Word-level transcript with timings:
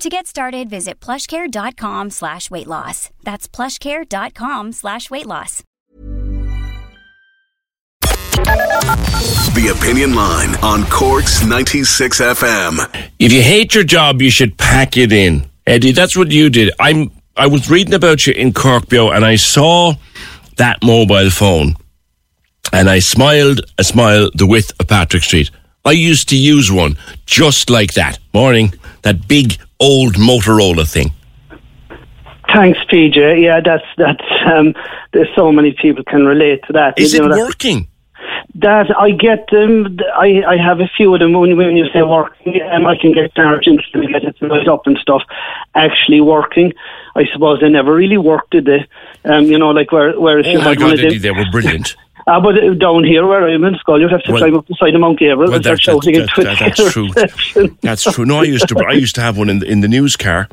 To 0.00 0.10
get 0.10 0.26
started, 0.26 0.68
visit 0.68 1.00
plushcare.com 1.00 2.10
slash 2.10 2.50
weight 2.50 2.66
loss. 2.66 3.08
That's 3.24 3.48
plushcare.com 3.48 4.72
slash 4.72 5.10
weight 5.10 5.24
loss. 5.26 5.62
The 9.54 9.74
Opinion 9.74 10.14
Line 10.14 10.54
on 10.56 10.84
Cork's 10.90 11.42
96 11.44 12.20
FM. 12.20 13.08
If 13.18 13.32
you 13.32 13.40
hate 13.42 13.74
your 13.74 13.84
job, 13.84 14.20
you 14.20 14.30
should 14.30 14.58
pack 14.58 14.98
it 14.98 15.12
in. 15.12 15.48
Eddie, 15.66 15.92
that's 15.92 16.14
what 16.14 16.30
you 16.30 16.50
did. 16.50 16.72
I'm 16.78 17.10
I 17.38 17.46
was 17.46 17.70
reading 17.70 17.94
about 17.94 18.26
you 18.26 18.34
in 18.34 18.52
CorkBeo 18.52 19.14
and 19.14 19.24
I 19.24 19.36
saw 19.36 19.94
that 20.56 20.82
mobile 20.82 21.30
phone 21.30 21.74
and 22.72 22.88
I 22.88 22.98
smiled 22.98 23.60
a 23.78 23.84
smile 23.84 24.30
the 24.34 24.46
width 24.46 24.72
of 24.78 24.88
Patrick 24.88 25.22
Street. 25.22 25.50
I 25.86 25.92
used 25.92 26.28
to 26.30 26.36
use 26.36 26.70
one 26.70 26.98
just 27.24 27.70
like 27.70 27.94
that. 27.94 28.18
Morning. 28.34 28.74
That 29.02 29.26
big 29.28 29.56
old 29.80 30.14
Motorola 30.14 30.90
thing. 30.90 31.12
Thanks, 32.52 32.78
PJ. 32.90 33.42
Yeah, 33.42 33.60
that's 33.60 33.84
that's. 33.98 34.24
Um, 34.46 34.74
there's 35.12 35.28
so 35.34 35.50
many 35.50 35.72
people 35.72 36.04
can 36.04 36.24
relate 36.24 36.62
to 36.68 36.72
that. 36.74 36.94
Is 36.98 37.12
You 37.12 37.24
it 37.24 37.28
know, 37.28 37.36
working? 37.38 37.88
That 38.54 38.86
I 38.98 39.10
get 39.10 39.46
them. 39.50 39.98
I 40.14 40.42
I 40.46 40.56
have 40.56 40.80
a 40.80 40.88
few 40.96 41.12
of 41.12 41.20
them. 41.20 41.32
When, 41.32 41.56
when 41.56 41.76
you 41.76 41.86
say 41.92 42.02
working, 42.02 42.60
um, 42.72 42.86
I 42.86 42.96
can 42.96 43.12
get 43.12 43.34
charged 43.34 43.66
instantly, 43.68 44.10
get 44.12 44.24
it 44.24 44.36
right 44.40 44.66
up 44.68 44.86
and 44.86 44.96
stuff. 44.98 45.22
Actually 45.74 46.20
working, 46.20 46.72
I 47.16 47.24
suppose 47.32 47.60
they 47.60 47.68
never 47.68 47.92
really 47.92 48.16
worked, 48.16 48.52
did 48.52 48.64
they? 48.64 48.86
Um, 49.24 49.44
you 49.46 49.58
know, 49.58 49.70
like 49.70 49.90
where 49.92 50.18
whereas 50.18 50.46
Oh 50.46 50.50
you 50.52 50.58
my 50.58 50.64
had 50.64 50.80
one 50.80 50.90
God, 50.96 51.04
of 51.04 51.10
them- 51.10 51.20
they 51.20 51.30
were 51.32 51.50
brilliant. 51.50 51.96
Ah, 52.28 52.40
but 52.40 52.56
uh, 52.62 52.74
down 52.74 53.04
here 53.04 53.24
where 53.24 53.46
I'm 53.48 53.62
in 53.64 53.76
school, 53.76 54.00
you'd 54.00 54.10
have 54.10 54.22
to 54.24 54.32
Well- 54.32 54.40
climb 54.42 54.56
up 54.56 54.66
the 54.66 54.74
side 54.74 54.94
of 54.94 55.00
Mount 55.00 55.18
Gabriel 55.18 55.38
Well, 55.50 55.54
and 55.54 55.64
start 55.64 55.76
that- 55.78 55.82
shouting 55.82 56.14
that- 56.14 56.28
that- 56.36 56.58
that's 56.58 56.92
true. 56.92 57.08
That's 57.82 58.02
true. 58.02 58.24
No, 58.24 58.40
I 58.40 58.44
used 58.44 58.68
to 58.68 58.78
I 58.84 58.92
used 58.92 59.14
to 59.14 59.20
have 59.20 59.38
one 59.38 59.48
in 59.48 59.60
the, 59.60 59.66
in 59.66 59.80
the 59.80 59.88
news 59.88 60.16
car, 60.16 60.48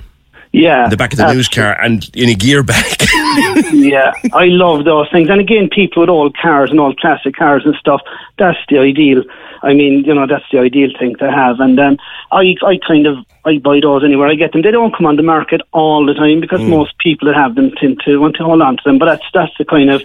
Yeah, 0.51 0.87
the 0.87 0.97
back 0.97 1.13
of 1.13 1.17
the 1.17 1.23
that's 1.23 1.35
news 1.35 1.47
car, 1.49 1.75
and 1.81 2.07
in 2.13 2.29
a 2.29 2.35
gear 2.35 2.61
bag. 2.61 2.85
yeah, 3.73 4.13
I 4.33 4.45
love 4.45 4.85
those 4.85 5.09
things. 5.11 5.29
And 5.29 5.41
again, 5.41 5.67
people 5.67 6.01
with 6.01 6.09
old 6.09 6.37
cars 6.37 6.69
and 6.69 6.79
old 6.79 6.99
classic 6.99 7.35
cars 7.35 7.63
and 7.65 7.73
stuff, 7.75 8.01
that's 8.37 8.59
the 8.69 8.77
ideal. 8.77 9.23
I 9.63 9.73
mean, 9.73 10.03
you 10.05 10.13
know, 10.13 10.27
that's 10.27 10.45
the 10.51 10.59
ideal 10.59 10.89
thing 10.99 11.15
to 11.15 11.31
have. 11.31 11.59
And 11.59 11.79
um, 11.79 11.97
I, 12.31 12.53
I 12.63 12.77
kind 12.85 13.07
of, 13.07 13.17
I 13.45 13.57
buy 13.57 13.79
those 13.79 14.03
anywhere 14.03 14.27
I 14.27 14.35
get 14.35 14.51
them. 14.51 14.61
They 14.61 14.71
don't 14.71 14.95
come 14.95 15.05
on 15.07 15.15
the 15.15 15.23
market 15.23 15.61
all 15.71 16.05
the 16.05 16.13
time 16.13 16.39
because 16.41 16.61
most 16.61 16.97
people 16.99 17.27
that 17.29 17.35
have 17.35 17.55
them 17.55 17.71
tend 17.79 18.01
to 18.05 18.19
want 18.19 18.35
to 18.35 18.43
hold 18.43 18.61
on 18.61 18.75
to 18.77 18.83
them. 18.85 18.99
But 18.99 19.05
that's 19.05 19.25
that's 19.33 19.57
the 19.57 19.65
kind 19.65 19.89
of 19.89 20.03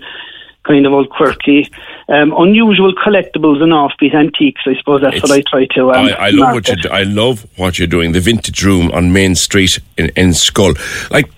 kind 0.68 0.86
of 0.86 0.92
old 0.92 1.08
quirky, 1.10 1.68
um, 2.08 2.32
unusual 2.36 2.92
collectibles 2.94 3.62
and 3.62 3.72
offbeat 3.72 4.14
antiques. 4.14 4.60
I 4.66 4.76
suppose 4.78 5.00
that's 5.00 5.22
what 5.22 5.32
I 5.32 5.42
try 5.50 5.66
to. 5.76 5.90
Um, 5.92 6.06
I, 6.06 6.28
I 6.28 6.30
love 6.30 6.54
what 6.54 6.68
you. 6.68 6.90
I 6.90 7.02
love 7.02 7.46
what 7.56 7.78
you're 7.78 7.88
doing. 7.88 8.12
The 8.12 8.20
vintage 8.20 8.62
room 8.62 8.90
on 8.92 9.12
Main 9.12 9.34
Street 9.34 9.80
in, 9.96 10.10
in 10.10 10.28
Schull. 10.30 10.78
Like, 11.10 11.28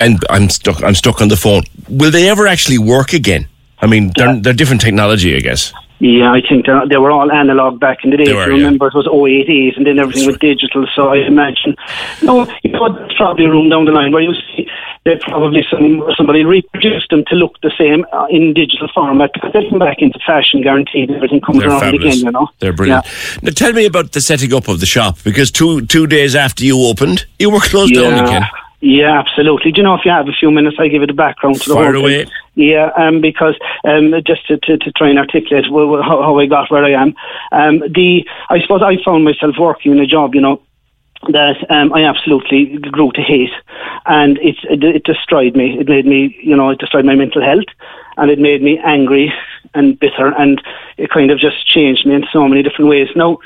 and 0.00 0.18
I'm 0.28 0.50
stuck. 0.50 0.82
I'm 0.82 0.94
stuck 0.94 1.22
on 1.22 1.28
the 1.28 1.36
phone. 1.36 1.62
Will 1.88 2.10
they 2.10 2.28
ever 2.28 2.46
actually 2.46 2.78
work 2.78 3.12
again? 3.12 3.48
I 3.80 3.86
mean, 3.86 4.12
they're, 4.16 4.40
they're 4.40 4.52
different 4.52 4.80
technology, 4.80 5.36
I 5.36 5.40
guess. 5.40 5.72
Yeah, 6.00 6.30
I 6.32 6.40
think 6.40 6.66
they're- 6.66 7.00
were 7.00 7.10
all 7.10 7.30
analog 7.32 7.80
back 7.80 8.04
in 8.04 8.10
the 8.10 8.16
day. 8.16 8.24
They 8.26 8.30
If 8.30 8.36
were, 8.36 8.46
you 8.52 8.58
yeah. 8.58 8.64
remember, 8.64 8.86
it 8.86 8.94
was 8.94 9.06
088 9.08 9.76
and 9.76 9.86
then 9.86 9.98
everything 9.98 10.26
was 10.26 10.36
digital. 10.38 10.86
So 10.94 11.08
I 11.08 11.18
imagine, 11.18 11.74
no, 12.22 12.46
you 12.62 12.70
know, 12.70 12.88
there's 12.92 13.14
probably 13.16 13.46
a 13.46 13.50
room 13.50 13.68
down 13.68 13.84
the 13.84 13.92
line 13.92 14.12
where 14.12 14.22
you 14.22 14.34
see 14.34 14.68
they 15.04 15.16
probably 15.16 15.64
some, 15.70 16.04
somebody 16.16 16.44
reproduced 16.44 17.08
them 17.10 17.24
to 17.28 17.34
look 17.34 17.54
the 17.62 17.72
same 17.78 18.04
uh, 18.12 18.26
in 18.30 18.52
digital 18.54 18.88
format 18.94 19.30
because 19.32 19.52
they 19.52 19.68
come 19.68 19.78
back 19.78 19.96
into 20.00 20.18
fashion, 20.26 20.60
guaranteed. 20.62 21.10
Everything 21.10 21.40
comes 21.40 21.58
They're 21.60 21.68
around 21.70 21.80
fabulous. 21.80 22.16
again, 22.16 22.26
you 22.26 22.32
know. 22.32 22.48
They're 22.60 22.72
brilliant. 22.72 23.04
Yeah. 23.06 23.38
Now, 23.42 23.50
tell 23.52 23.72
me 23.72 23.86
about 23.86 24.12
the 24.12 24.20
setting 24.20 24.52
up 24.54 24.68
of 24.68 24.80
the 24.80 24.86
shop 24.86 25.18
because 25.24 25.50
two 25.50 25.80
two 25.86 26.06
days 26.06 26.34
after 26.36 26.64
you 26.64 26.78
opened, 26.86 27.26
you 27.38 27.50
were 27.50 27.60
closed 27.60 27.94
down 27.94 28.24
again. 28.24 28.42
Yeah, 28.80 29.18
absolutely. 29.18 29.72
Do 29.72 29.78
you 29.78 29.82
know 29.82 29.94
if 29.94 30.04
you 30.04 30.12
have 30.12 30.28
a 30.28 30.32
few 30.32 30.52
minutes, 30.52 30.76
I 30.78 30.86
give 30.86 31.02
it 31.02 31.10
a 31.10 31.14
background 31.14 31.60
to 31.62 31.68
the 31.70 31.74
Fire 31.74 31.92
whole 31.94 32.02
away. 32.02 32.24
thing. 32.24 32.32
Yeah, 32.58 32.90
um, 32.96 33.20
because 33.20 33.54
um, 33.84 34.12
just 34.26 34.44
to, 34.48 34.58
to, 34.58 34.78
to 34.78 34.90
try 34.90 35.08
and 35.08 35.16
articulate 35.16 35.66
how, 35.66 36.22
how 36.22 36.38
I 36.40 36.46
got 36.46 36.72
where 36.72 36.84
I 36.84 36.90
am. 36.90 37.14
Um, 37.52 37.78
the 37.94 38.26
I 38.50 38.60
suppose 38.60 38.82
I 38.82 39.00
found 39.04 39.22
myself 39.22 39.54
working 39.60 39.92
in 39.92 40.00
a 40.00 40.06
job, 40.06 40.34
you 40.34 40.40
know, 40.40 40.60
that 41.28 41.64
um, 41.70 41.92
I 41.92 42.02
absolutely 42.02 42.78
grew 42.78 43.12
to 43.12 43.22
hate, 43.22 43.52
and 44.06 44.38
it, 44.38 44.56
it 44.64 44.82
it 44.82 45.04
destroyed 45.04 45.54
me. 45.54 45.78
It 45.78 45.88
made 45.88 46.04
me, 46.04 46.36
you 46.42 46.56
know, 46.56 46.70
it 46.70 46.80
destroyed 46.80 47.04
my 47.04 47.14
mental 47.14 47.44
health, 47.44 47.70
and 48.16 48.28
it 48.28 48.40
made 48.40 48.60
me 48.60 48.76
angry 48.84 49.32
and 49.74 49.96
bitter, 49.96 50.34
and 50.36 50.60
it 50.96 51.10
kind 51.10 51.30
of 51.30 51.38
just 51.38 51.64
changed 51.64 52.06
me 52.06 52.14
in 52.16 52.26
so 52.32 52.48
many 52.48 52.64
different 52.64 52.90
ways. 52.90 53.08
Now, 53.14 53.38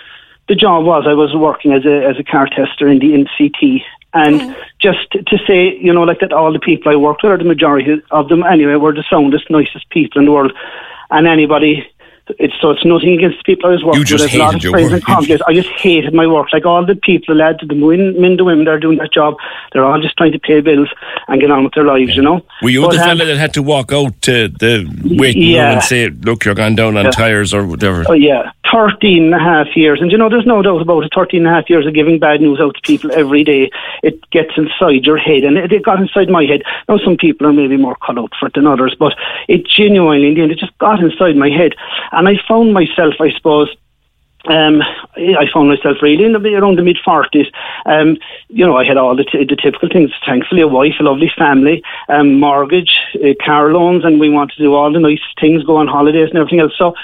the 0.53 0.57
job 0.57 0.85
was 0.85 1.05
I 1.07 1.15
was 1.15 1.35
working 1.35 1.73
as 1.73 1.87
a 1.87 2.05
as 2.05 2.19
a 2.19 2.23
car 2.23 2.47
tester 2.47 2.87
in 2.87 2.99
the 2.99 3.13
NCT, 3.15 3.81
and 4.13 4.39
mm. 4.39 4.57
just 4.79 5.11
to 5.13 5.39
say, 5.47 5.79
you 5.79 5.91
know, 5.91 6.03
like 6.03 6.21
that, 6.21 6.31
all 6.31 6.53
the 6.53 6.59
people 6.59 6.93
I 6.93 6.97
worked 6.97 7.23
with, 7.23 7.33
or 7.33 7.39
the 7.39 7.45
majority 7.45 8.03
of 8.11 8.29
them 8.29 8.43
anyway, 8.43 8.75
were 8.75 8.93
the 8.93 9.05
soundest, 9.09 9.49
nicest 9.49 9.89
people 9.89 10.21
in 10.21 10.27
the 10.27 10.33
world, 10.33 10.53
and 11.11 11.27
anybody. 11.27 11.91
It's 12.39 12.55
so 12.61 12.71
it's 12.71 12.85
nothing 12.85 13.15
against 13.19 13.39
the 13.39 13.45
people 13.45 13.69
I 13.69 13.73
was 13.73 13.83
working 13.85 13.99
You 14.01 14.05
just 14.05 14.25
with. 14.25 14.35
A 14.35 14.39
lot 14.39 14.53
hated 14.55 14.63
your 14.65 14.73
work. 14.91 15.03
I 15.49 15.55
just 15.55 15.69
hated 15.71 16.15
my 16.15 16.27
work. 16.27 16.53
Like 16.53 16.65
all 16.65 16.87
the 16.87 16.95
people, 16.95 17.35
the 17.35 17.39
lads, 17.41 17.59
the 17.67 17.75
men, 17.75 18.21
men, 18.21 18.37
the 18.37 18.45
women 18.45 18.65
that 18.67 18.71
are 18.71 18.79
doing 18.79 18.99
that 18.99 19.13
job, 19.13 19.35
they're 19.73 19.85
all 19.85 20.01
just 20.01 20.17
trying 20.17 20.33
to 20.33 20.39
pay 20.39 20.61
bills 20.61 20.89
and 21.29 21.41
get 21.41 21.51
on 21.51 21.65
with 21.65 21.75
their 21.75 21.85
lives, 21.85 22.15
you 22.17 22.23
know. 22.23 22.41
Were 22.63 22.71
you 22.71 22.83
But, 22.83 22.93
the 22.93 22.99
um, 23.03 23.05
fella 23.19 23.25
that 23.25 23.37
had 23.39 23.55
to 23.55 23.63
walk 23.63 23.93
out 23.93 24.21
to 24.23 24.49
the 24.49 24.87
waiting 25.05 25.43
room 25.43 25.51
Yeah. 25.51 25.73
and 25.73 25.83
say, 25.83 26.11
"Look, 26.11 26.45
you're 26.45 26.55
going 26.55 26.77
down 26.77 26.97
on 26.97 27.07
Yeah. 27.07 27.11
tires 27.11 27.53
or 27.53 27.67
whatever"? 27.67 28.05
Oh 28.09 28.13
yeah, 28.13 28.53
13 28.71 29.25
and 29.25 29.35
a 29.35 29.39
half 29.41 29.77
years. 29.77 30.01
And 30.01 30.13
you 30.13 30.17
know, 30.17 30.29
there's 30.29 30.47
no 30.47 30.63
doubt 30.63 30.81
about 30.81 31.05
it. 31.05 31.13
13 31.15 31.41
and 31.45 31.49
a 31.49 31.57
half 31.57 31.69
years 31.69 31.87
of 31.87 31.93
giving 31.95 32.19
bad 32.21 32.41
news 32.41 32.61
out 32.61 32.75
to 32.77 32.81
people 32.83 33.11
every 33.13 33.43
day. 33.43 33.71
It 34.05 34.19
gets 34.31 34.53
inside 34.57 35.05
your 35.05 35.19
head 35.19 35.43
and 35.45 35.59
it, 35.59 35.73
it 35.73 35.83
got 35.83 36.01
inside 36.01 36.31
my 36.31 36.45
head. 36.45 36.63
Now 36.89 36.99
some 36.99 37.17
people 37.17 37.47
are 37.49 37.53
maybe 37.53 37.77
more 37.77 37.97
cut 37.97 38.17
out 38.19 38.33
for 38.39 38.47
it 38.47 38.55
than 38.55 38.67
others, 38.67 38.95
but 38.99 39.15
it 39.49 39.67
genuinely, 39.67 40.29
in 40.29 40.35
the 40.35 40.43
end, 40.43 40.53
it 40.53 40.59
just 40.59 40.77
got 40.79 41.01
inside 41.01 41.37
my 41.37 41.51
head. 41.51 41.75
And 42.13 42.29
I 42.29 42.35
found 42.47 42.73
myself, 42.73 43.15
I 43.21 43.31
suppose, 43.33 43.75
um, 44.47 44.83
I 45.17 45.47
found 45.55 45.69
myself 45.69 45.99
really 46.03 46.25
in 46.25 46.33
the, 46.33 46.55
around 46.55 46.77
the 46.77 46.83
mid 46.83 46.99
forties. 47.05 47.47
Um, 47.87 48.17
you 48.49 48.67
know, 48.67 48.77
I 48.77 48.85
had 48.85 48.97
all 48.97 49.15
the, 49.15 49.25
t- 49.25 49.45
the 49.45 49.57
typical 49.57 49.89
things. 49.89 50.11
Thankfully, 50.27 50.63
a 50.63 50.69
wife, 50.69 50.95
a 50.99 51.05
lovely 51.05 51.31
family, 51.37 51.83
um, 52.09 52.41
mortgage, 52.41 52.91
uh, 53.15 53.35
car 53.45 53.73
loans, 53.73 54.05
and 54.05 54.19
we 54.19 54.31
wanted 54.31 54.57
to 54.57 54.63
do 54.63 54.75
all 54.75 54.93
the 54.93 54.99
nice 54.99 55.21
things, 55.41 55.63
go 55.65 55.77
on 55.77 55.87
holidays 55.87 56.29
and 56.29 56.39
everything 56.39 56.61
else. 56.61 56.73
So, 56.77 56.95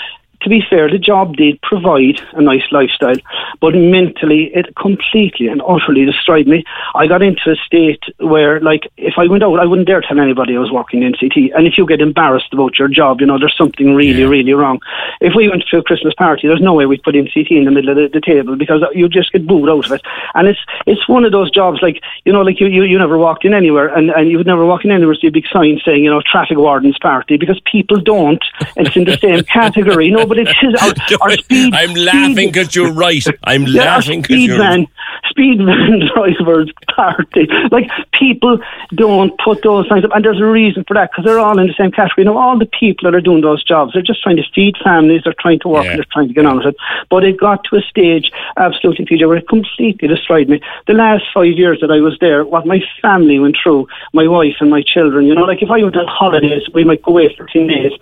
to 0.43 0.49
be 0.49 0.62
fair, 0.69 0.90
the 0.90 0.99
job 0.99 1.37
did 1.37 1.61
provide 1.62 2.20
a 2.32 2.43
nice 2.43 2.62
lifestyle, 2.70 3.17
but 3.61 3.75
mentally 3.75 4.50
it 4.55 4.75
completely 4.76 5.49
and 5.49 5.62
utterly 5.67 6.05
destroyed 6.05 6.46
me. 6.46 6.64
I 6.94 7.06
got 7.06 7.23
into 7.23 7.50
a 7.50 7.56
state 7.56 8.02
where, 8.19 8.61
like, 8.61 8.88
if 8.96 9.14
I 9.19 9.26
went 9.26 9.43
out, 9.43 9.58
I 9.61 9.64
wouldn't 9.67 9.88
dare 9.88 10.00
tell 10.00 10.19
anybody 10.20 10.56
I 10.56 10.61
was 10.61 10.70
working 10.70 11.02
in 11.02 11.14
CT. 11.14 11.52
And 11.56 11.67
if 11.67 11.76
you 11.76 11.87
get 11.87 12.00
embarrassed 12.00 12.52
about 12.52 12.79
your 12.79 12.88
job, 12.88 13.20
you 13.20 13.26
know, 13.26 13.38
there's 13.38 13.56
something 13.56 13.94
really, 13.94 14.20
Yeah. 14.23 14.29
really 14.29 14.52
wrong. 14.52 14.81
If 15.20 15.35
we 15.35 15.49
went 15.49 15.64
to 15.70 15.79
a 15.79 15.82
Christmas 15.82 16.14
party, 16.14 16.46
there's 16.46 16.61
no 16.61 16.75
way 16.75 16.87
we'd 16.87 17.02
put 17.02 17.17
in 17.17 17.29
CT 17.32 17.50
in 17.58 17.64
the 17.64 17.70
middle 17.70 17.90
of 17.90 17.96
the, 17.96 18.08
the 18.08 18.20
table 18.20 18.56
because 18.56 18.82
you 18.94 19.08
just 19.08 19.32
get 19.32 19.46
booed 19.46 19.69
out 19.69 19.87
of 19.87 19.93
it. 19.93 20.02
And 20.35 20.46
it's 20.49 20.61
it's 20.87 21.08
one 21.08 21.25
of 21.25 21.32
those 21.32 21.50
jobs, 21.50 21.81
like, 21.82 22.00
you 22.25 22.32
know, 22.32 22.43
like 22.43 22.61
you, 22.61 22.67
you, 22.69 22.85
you 22.85 22.99
never 22.99 23.19
walked 23.19 23.44
in 23.44 23.55
anywhere 23.55 23.88
and, 23.88 24.11
and 24.11 24.31
you 24.31 24.38
would 24.38 24.46
never 24.46 24.64
walk 24.64 24.85
in 24.85 24.90
anywhere 24.90 25.14
see 25.14 25.26
a 25.26 25.32
big 25.32 25.46
sign 25.52 25.81
saying, 25.85 26.05
you 26.05 26.11
know, 26.11 26.23
traffic 26.25 26.56
warden's 26.58 26.99
party 26.99 27.37
because 27.37 27.61
people 27.70 27.99
don't. 28.00 28.44
And 28.76 28.87
it's 28.87 28.96
in 28.96 29.05
the 29.05 29.17
same 29.17 29.43
category. 29.52 30.11
Nobody 30.11 30.27
but 30.28 30.38
it 30.38 30.48
is 30.62 30.75
our, 30.82 31.20
our 31.22 31.32
speed. 31.36 31.75
I'm 31.75 31.94
laughing 31.94 32.52
because 32.52 32.75
you're 32.75 32.92
right. 32.92 33.25
I'm 33.44 33.64
yeah, 33.64 33.84
laughing 33.96 34.22
because 34.22 34.36
speed 34.36 34.48
you're 34.48 34.58
van, 34.58 34.86
speed 35.30 35.58
van 35.58 36.00
drivers 36.14 36.70
party. 36.94 37.48
Like 37.70 37.90
people 38.12 38.58
don't 38.94 39.32
put 39.42 39.62
those 39.62 39.88
signs 39.88 40.04
up, 40.04 40.10
and 40.14 40.25
there's 40.25 40.40
a 40.40 40.44
reason 40.46 40.84
for 40.86 40.94
that 40.94 41.10
because 41.10 41.25
they're 41.25 41.38
all 41.38 41.58
in 41.58 41.66
the 41.66 41.75
same 41.75 41.90
category. 41.90 42.25
You 42.25 42.25
know, 42.25 42.38
all 42.38 42.58
the 42.58 42.66
people 42.66 43.10
that 43.10 43.16
are 43.16 43.20
doing 43.20 43.40
those 43.42 43.62
jobs, 43.64 43.92
they're 43.92 44.02
just 44.02 44.22
trying 44.22 44.36
to 44.36 44.44
feed 44.54 44.76
families, 44.82 45.22
they're 45.25 45.34
trying 45.38 45.60
to 45.60 45.69
work, 45.69 45.84
Yeah. 45.84 45.96
they're 45.96 46.06
trying 46.12 46.28
to 46.28 46.34
get 46.34 46.46
on 46.46 46.58
with 46.58 46.66
it. 46.66 46.76
But 47.10 47.25
it 47.25 47.38
got 47.38 47.64
to 47.64 47.76
a 47.76 47.82
stage, 47.82 48.30
absolutely, 48.56 49.04
PJ, 49.06 49.26
where 49.26 49.36
it 49.36 49.48
completely 49.48 50.08
destroyed 50.08 50.48
me. 50.48 50.60
The 50.86 50.94
last 50.94 51.25
five 51.32 51.52
years 51.56 51.80
that 51.80 51.90
I 51.90 52.00
was 52.00 52.16
there, 52.20 52.44
what 52.44 52.66
my 52.66 52.80
family 53.02 53.38
went 53.38 53.56
through, 53.62 53.88
my 54.12 54.26
wife 54.26 54.56
and 54.60 54.70
my 54.70 54.82
children. 54.82 55.26
You 55.26 55.34
know, 55.34 55.44
like 55.44 55.62
if 55.62 55.70
I 55.70 55.82
went 55.82 55.96
on 55.96 56.06
holidays, 56.06 56.62
we 56.75 56.84
might 56.84 57.02
go 57.02 57.12
away 57.12 57.34
for 57.36 57.46
ten 57.46 57.66
days, 57.66 57.92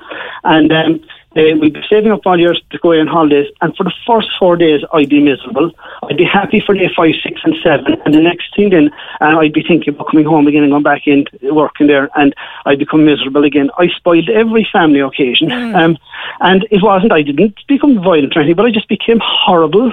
and. 0.44 0.72
um 0.72 1.00
uh, 1.36 1.56
we'd 1.60 1.74
be 1.74 1.82
saving 1.88 2.12
up 2.12 2.26
all 2.26 2.38
years 2.38 2.62
to 2.70 2.78
go 2.78 2.90
away 2.90 3.00
on 3.00 3.06
holidays, 3.06 3.48
and 3.60 3.76
for 3.76 3.84
the 3.84 3.92
first 4.06 4.28
four 4.38 4.56
days, 4.56 4.82
I'd 4.92 5.08
be 5.08 5.20
miserable. 5.20 5.70
I'd 6.08 6.16
be 6.16 6.24
happy 6.24 6.60
for 6.64 6.74
day 6.74 6.90
five, 6.96 7.14
six, 7.22 7.40
and 7.44 7.54
seven, 7.62 8.00
and 8.04 8.14
the 8.14 8.20
next 8.20 8.54
thing 8.56 8.70
then, 8.70 8.90
uh, 9.20 9.38
I'd 9.38 9.52
be 9.52 9.62
thinking 9.62 9.94
about 9.94 10.08
coming 10.10 10.26
home 10.26 10.46
again 10.46 10.62
and 10.62 10.72
going 10.72 10.82
back 10.82 11.06
in 11.06 11.26
working 11.42 11.86
there, 11.86 12.08
and 12.16 12.34
I'd 12.64 12.78
become 12.78 13.04
miserable 13.04 13.44
again. 13.44 13.70
I 13.78 13.88
spoiled 13.88 14.28
every 14.30 14.66
family 14.72 15.00
occasion, 15.00 15.52
um, 15.52 15.98
and 16.40 16.66
it 16.70 16.82
wasn't. 16.82 17.12
I 17.12 17.22
didn't 17.22 17.56
become 17.66 18.02
violent 18.02 18.36
or 18.36 18.40
anything, 18.40 18.56
but 18.56 18.66
I 18.66 18.70
just 18.70 18.88
became 18.88 19.20
horrible, 19.22 19.92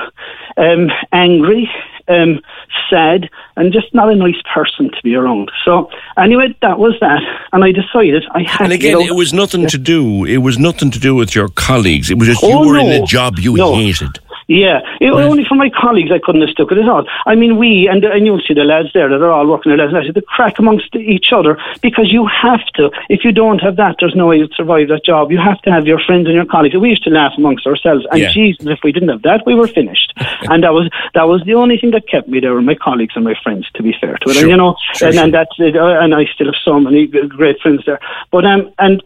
um, 0.57 0.89
angry. 1.11 1.69
Um, 2.09 2.41
sad 2.89 3.29
and 3.55 3.71
just 3.71 3.93
not 3.93 4.09
a 4.11 4.15
nice 4.15 4.41
person 4.53 4.89
to 4.91 4.97
be 5.03 5.15
around. 5.15 5.49
So 5.63 5.89
anyway, 6.17 6.53
that 6.61 6.77
was 6.77 6.95
that, 6.99 7.21
and 7.53 7.63
I 7.63 7.71
decided 7.71 8.25
I 8.31 8.41
had 8.43 8.61
And 8.65 8.73
again, 8.73 8.97
out. 8.97 9.03
it 9.07 9.15
was 9.15 9.31
nothing 9.33 9.67
to 9.67 9.77
do. 9.77 10.25
It 10.25 10.39
was 10.39 10.59
nothing 10.59 10.91
to 10.91 10.99
do 10.99 11.15
with 11.15 11.33
your 11.33 11.47
colleagues. 11.47 12.11
It 12.11 12.17
was 12.17 12.27
just 12.27 12.41
you 12.43 12.49
Oh, 12.51 12.67
were 12.67 12.77
in 12.77 12.87
a 13.01 13.05
job 13.05 13.39
you 13.39 13.53
No. 13.55 13.73
hated. 13.75 14.19
Yeah, 14.53 14.81
it 15.01 15.11
was 15.11 15.25
only 15.25 15.45
for 15.49 15.55
my 15.55 15.69
colleagues 15.69 16.11
I 16.11 16.19
couldn't 16.23 16.41
have 16.41 16.49
stuck 16.51 16.71
it 16.71 16.77
at 16.77 16.87
all. 16.87 17.05
I 17.25 17.33
mean, 17.35 17.57
we, 17.57 17.87
and, 17.91 18.03
and 18.05 18.25
you'll 18.25 18.41
see 18.47 18.53
the 18.53 18.63
lads 18.63 18.89
there 18.93 19.09
that 19.09 19.21
are 19.21 19.31
all 19.31 19.47
working 19.47 19.75
their 19.75 19.89
lads, 19.89 20.13
the 20.13 20.21
crack 20.21 20.59
amongst 20.59 20.95
each 20.95 21.27
other 21.33 21.57
because 21.81 22.11
you 22.11 22.27
have 22.27 22.63
to. 22.75 22.91
If 23.09 23.23
you 23.25 23.31
don't 23.31 23.59
have 23.59 23.75
that, 23.77 23.95
there's 23.99 24.15
no 24.15 24.27
way 24.27 24.37
you'll 24.37 24.55
survive 24.55 24.89
that 24.89 25.03
job. 25.05 25.31
You 25.31 25.39
have 25.39 25.59
to 25.63 25.71
have 25.71 25.87
your 25.87 25.99
friends 25.99 26.27
and 26.27 26.35
your 26.35 26.45
colleagues. 26.45 26.75
We 26.75 26.89
used 26.89 27.03
to 27.05 27.09
laugh 27.09 27.33
amongst 27.37 27.65
ourselves, 27.65 28.05
and 28.11 28.19
Yeah. 28.21 28.29
Jesus, 28.29 28.65
if 28.67 28.79
we 28.83 28.91
didn't 28.91 29.09
have 29.09 29.23
that, 29.23 29.41
we 29.45 29.55
were 29.55 29.67
finished. 29.67 30.13
and 30.51 30.63
that 30.63 30.73
was 30.73 30.89
that 31.15 31.27
was 31.27 31.41
the 31.45 31.55
only 31.55 31.77
thing 31.77 31.91
that 31.91 32.07
kept 32.07 32.27
me 32.27 32.39
there, 32.39 32.53
were 32.53 32.61
my 32.61 32.75
colleagues 32.75 33.13
and 33.15 33.23
my 33.25 33.35
friends. 33.43 33.67
To 33.75 33.81
be 33.83 33.93
fair 33.99 34.17
to 34.17 34.29
it, 34.29 34.33
Sure. 34.33 34.41
and 34.43 34.51
you 34.51 34.57
know, 34.57 34.75
Sure, 34.93 35.07
and, 35.07 35.15
sure. 35.15 35.23
and 35.23 35.33
that's 35.33 35.55
it. 35.57 35.75
uh, 35.75 35.99
And 36.03 36.13
I 36.13 36.25
still 36.33 36.47
have 36.47 36.59
so 36.63 36.79
many 36.79 37.07
great 37.07 37.59
friends 37.59 37.81
there. 37.85 37.99
But 38.31 38.45
um, 38.45 38.71
and 38.79 39.01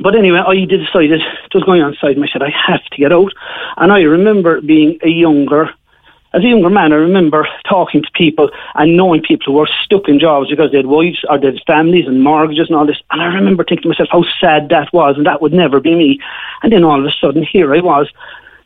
but 0.00 0.16
anyway, 0.16 0.38
I 0.38 0.64
decided 0.64 1.20
it 1.20 1.54
was 1.54 1.64
going 1.64 1.82
on 1.82 1.94
side, 2.00 2.16
and 2.16 2.24
I 2.24 2.28
said 2.32 2.42
I 2.42 2.50
have 2.50 2.84
to 2.84 2.96
get 2.96 3.12
out. 3.12 3.32
And 3.76 3.92
I 3.92 4.00
remember 4.02 4.60
being 4.60 4.98
a 5.02 5.08
younger, 5.08 5.70
as 6.32 6.42
a 6.42 6.48
younger 6.48 6.70
man, 6.70 6.92
I 6.92 6.96
remember 6.96 7.46
talking 7.68 8.02
to 8.02 8.10
people 8.14 8.50
and 8.74 8.96
knowing 8.96 9.20
people 9.22 9.52
who 9.52 9.58
were 9.58 9.68
stuck 9.84 10.08
in 10.08 10.18
jobs 10.18 10.48
because 10.48 10.70
they 10.70 10.78
had 10.78 10.86
wives 10.86 11.22
or 11.28 11.38
they 11.38 11.48
had 11.48 11.60
families 11.66 12.06
and 12.06 12.22
mortgages 12.22 12.68
and 12.68 12.76
all 12.76 12.86
this. 12.86 13.02
And 13.10 13.20
I 13.20 13.26
remember 13.26 13.64
thinking 13.64 13.82
to 13.82 13.88
myself 13.88 14.08
how 14.10 14.24
sad 14.40 14.70
that 14.70 14.92
was, 14.92 15.16
and 15.16 15.26
that 15.26 15.42
would 15.42 15.52
never 15.52 15.78
be 15.78 15.94
me. 15.94 16.20
And 16.62 16.72
then 16.72 16.84
all 16.84 16.98
of 16.98 17.04
a 17.04 17.12
sudden, 17.20 17.44
here 17.44 17.74
I 17.74 17.80
was. 17.80 18.08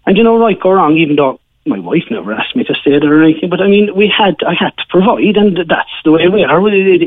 And 0.06 0.16
you 0.16 0.22
know, 0.22 0.38
right 0.38 0.58
or 0.64 0.76
wrong, 0.76 0.96
even 0.96 1.16
though 1.16 1.40
my 1.66 1.78
wife 1.80 2.04
never 2.10 2.32
asked 2.32 2.54
me 2.54 2.62
to 2.64 2.74
stay 2.74 2.98
there 2.98 3.12
or 3.12 3.22
anything, 3.22 3.50
but 3.50 3.60
I 3.60 3.66
mean, 3.66 3.94
we 3.96 4.06
had, 4.06 4.36
I 4.46 4.54
had 4.54 4.76
to 4.76 4.84
provide, 4.88 5.36
and 5.36 5.56
that's 5.68 5.90
the 6.04 6.12
way 6.12 6.28
we 6.28 6.44
are. 6.44 6.60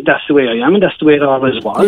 That's 0.05 0.27
the 0.27 0.33
way 0.33 0.47
I 0.49 0.65
am, 0.65 0.73
and 0.73 0.83
that's 0.83 0.97
the 0.99 1.05
way 1.05 1.15
it 1.15 1.23
always 1.23 1.63
was. 1.63 1.87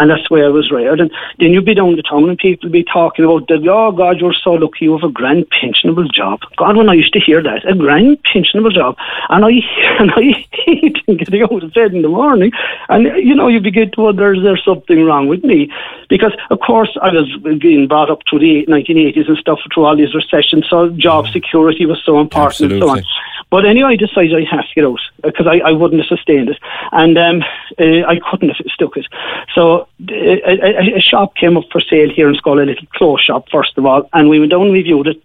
And 0.00 0.10
that's 0.10 0.26
the 0.28 0.34
way 0.34 0.44
I 0.44 0.48
was 0.48 0.70
reared. 0.70 0.98
And 0.98 1.10
then 1.38 1.50
you'd 1.50 1.66
be 1.66 1.74
down 1.74 1.94
the 1.94 2.02
town 2.02 2.28
and 2.28 2.38
people 2.38 2.66
would 2.66 2.72
be 2.72 2.84
talking 2.84 3.22
about 3.22 3.48
that, 3.48 3.68
oh 3.68 3.92
God, 3.92 4.18
you're 4.18 4.32
so 4.32 4.52
lucky 4.54 4.86
you 4.86 4.96
have 4.96 5.08
a 5.08 5.12
grand 5.12 5.46
pensionable 5.50 6.10
job. 6.10 6.40
God, 6.56 6.78
when 6.78 6.88
I 6.88 6.94
used 6.94 7.12
to 7.12 7.20
hear 7.20 7.42
that, 7.42 7.68
a 7.68 7.74
grand 7.74 8.18
pensionable 8.24 8.72
job. 8.72 8.96
And 9.28 9.44
I, 9.44 9.50
and 10.00 10.10
I 10.12 10.46
hated 10.52 11.06
getting 11.18 11.42
out 11.42 11.62
of 11.62 11.74
bed 11.74 11.92
in 11.92 12.00
the 12.00 12.08
morning. 12.08 12.50
And, 12.88 13.04
you 13.22 13.34
know, 13.34 13.48
you 13.48 13.60
begin 13.60 13.90
to 13.92 14.00
wonder, 14.00 14.32
is 14.32 14.42
there 14.42 14.56
something 14.56 15.04
wrong 15.04 15.28
with 15.28 15.44
me? 15.44 15.70
Because, 16.08 16.32
of 16.48 16.60
course, 16.60 16.96
I 17.02 17.10
was 17.10 17.58
being 17.60 17.86
brought 17.86 18.10
up 18.10 18.20
through 18.28 18.40
the 18.40 18.64
1980s 18.66 19.28
and 19.28 19.36
stuff, 19.36 19.60
through 19.72 19.84
all 19.84 19.96
these 19.96 20.14
recessions, 20.14 20.66
so 20.70 20.88
job 20.90 21.28
security 21.28 21.84
was 21.84 22.02
so 22.04 22.20
important 22.20 22.72
and 22.72 22.82
so 22.82 22.88
on. 22.88 23.04
But 23.50 23.66
anyway, 23.66 23.92
I 23.92 23.96
decided 23.96 24.34
I 24.34 24.48
have 24.48 24.66
to 24.68 24.74
get 24.74 24.84
out 24.84 25.00
because 25.22 25.46
I, 25.46 25.58
I 25.58 25.72
wouldn't 25.72 26.00
have 26.00 26.18
sustained 26.18 26.50
it, 26.50 26.58
and 26.92 27.18
um, 27.18 27.42
uh, 27.78 28.06
I 28.06 28.20
couldn't 28.30 28.50
have 28.50 28.64
stuck 28.72 28.96
it. 28.96 29.06
So 29.54 29.88
a, 30.08 30.96
a, 30.96 31.00
shop 31.00 31.34
came 31.36 31.56
up 31.56 31.64
for 31.70 31.80
sale 31.80 32.10
here 32.10 32.28
in 32.28 32.34
Schull, 32.34 32.62
a 32.62 32.66
little 32.66 32.86
clothes 32.94 33.20
shop 33.20 33.48
first 33.50 33.76
of 33.76 33.86
all, 33.86 34.08
and 34.12 34.28
we 34.28 34.38
went 34.38 34.52
down 34.52 34.62
and 34.62 34.72
we 34.72 34.82
viewed 34.82 35.08
it. 35.08 35.22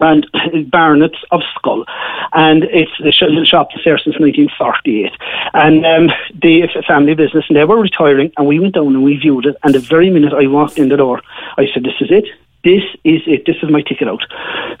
And 0.00 0.26
Barnett's 0.70 1.18
of 1.32 1.40
Schull, 1.40 1.84
and 2.32 2.64
it's 2.64 2.92
the 3.00 3.10
sh- 3.10 3.34
the 3.34 3.44
shop 3.44 3.70
was 3.74 3.82
there 3.84 3.98
since 3.98 4.18
1948, 4.18 5.12
and 5.54 5.84
um, 5.84 6.10
the 6.40 6.68
family 6.86 7.14
business, 7.14 7.46
and 7.48 7.56
they 7.56 7.64
were 7.64 7.80
retiring, 7.80 8.32
and 8.36 8.46
we 8.46 8.60
went 8.60 8.74
down 8.74 8.94
and 8.94 9.02
we 9.02 9.16
viewed 9.16 9.46
it, 9.46 9.56
and 9.64 9.74
the 9.74 9.80
very 9.80 10.08
minute 10.08 10.32
I 10.32 10.46
walked 10.46 10.78
in 10.78 10.88
the 10.88 10.96
door, 10.96 11.20
I 11.56 11.66
said, 11.74 11.82
"This 11.82 12.00
is 12.00 12.12
it. 12.12 12.26
This 12.62 12.84
is 13.02 13.22
it. 13.26 13.44
This 13.44 13.56
is 13.60 13.70
my 13.70 13.82
ticket 13.82 14.06
out." 14.06 14.22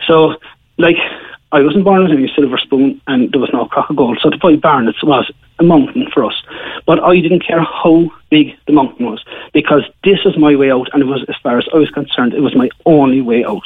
So, 0.06 0.36
like, 0.76 0.98
I 1.50 1.62
wasn't 1.62 1.84
born 1.84 2.02
with 2.02 2.12
any 2.12 2.30
silver 2.34 2.58
spoon 2.58 3.00
and 3.06 3.32
there 3.32 3.40
was 3.40 3.50
no 3.52 3.66
crack 3.66 3.88
of 3.88 3.96
gold. 3.96 4.18
So 4.22 4.30
to 4.30 4.38
buy 4.38 4.56
Barnett's 4.56 5.02
was 5.02 5.30
a 5.58 5.62
mountain 5.62 6.08
for 6.12 6.24
us. 6.24 6.34
But 6.86 7.02
I 7.02 7.20
didn't 7.20 7.46
care 7.46 7.62
how 7.62 8.10
big 8.30 8.56
the 8.66 8.72
mountain 8.72 9.06
was 9.06 9.24
because 9.52 9.82
this 10.04 10.22
was 10.24 10.36
my 10.36 10.54
way 10.56 10.70
out 10.70 10.88
and 10.92 11.02
it 11.02 11.06
was, 11.06 11.24
as 11.28 11.36
far 11.42 11.58
as 11.58 11.66
I 11.72 11.78
was 11.78 11.90
concerned, 11.90 12.34
it 12.34 12.40
was 12.40 12.54
my 12.54 12.68
only 12.84 13.22
way 13.22 13.44
out. 13.44 13.62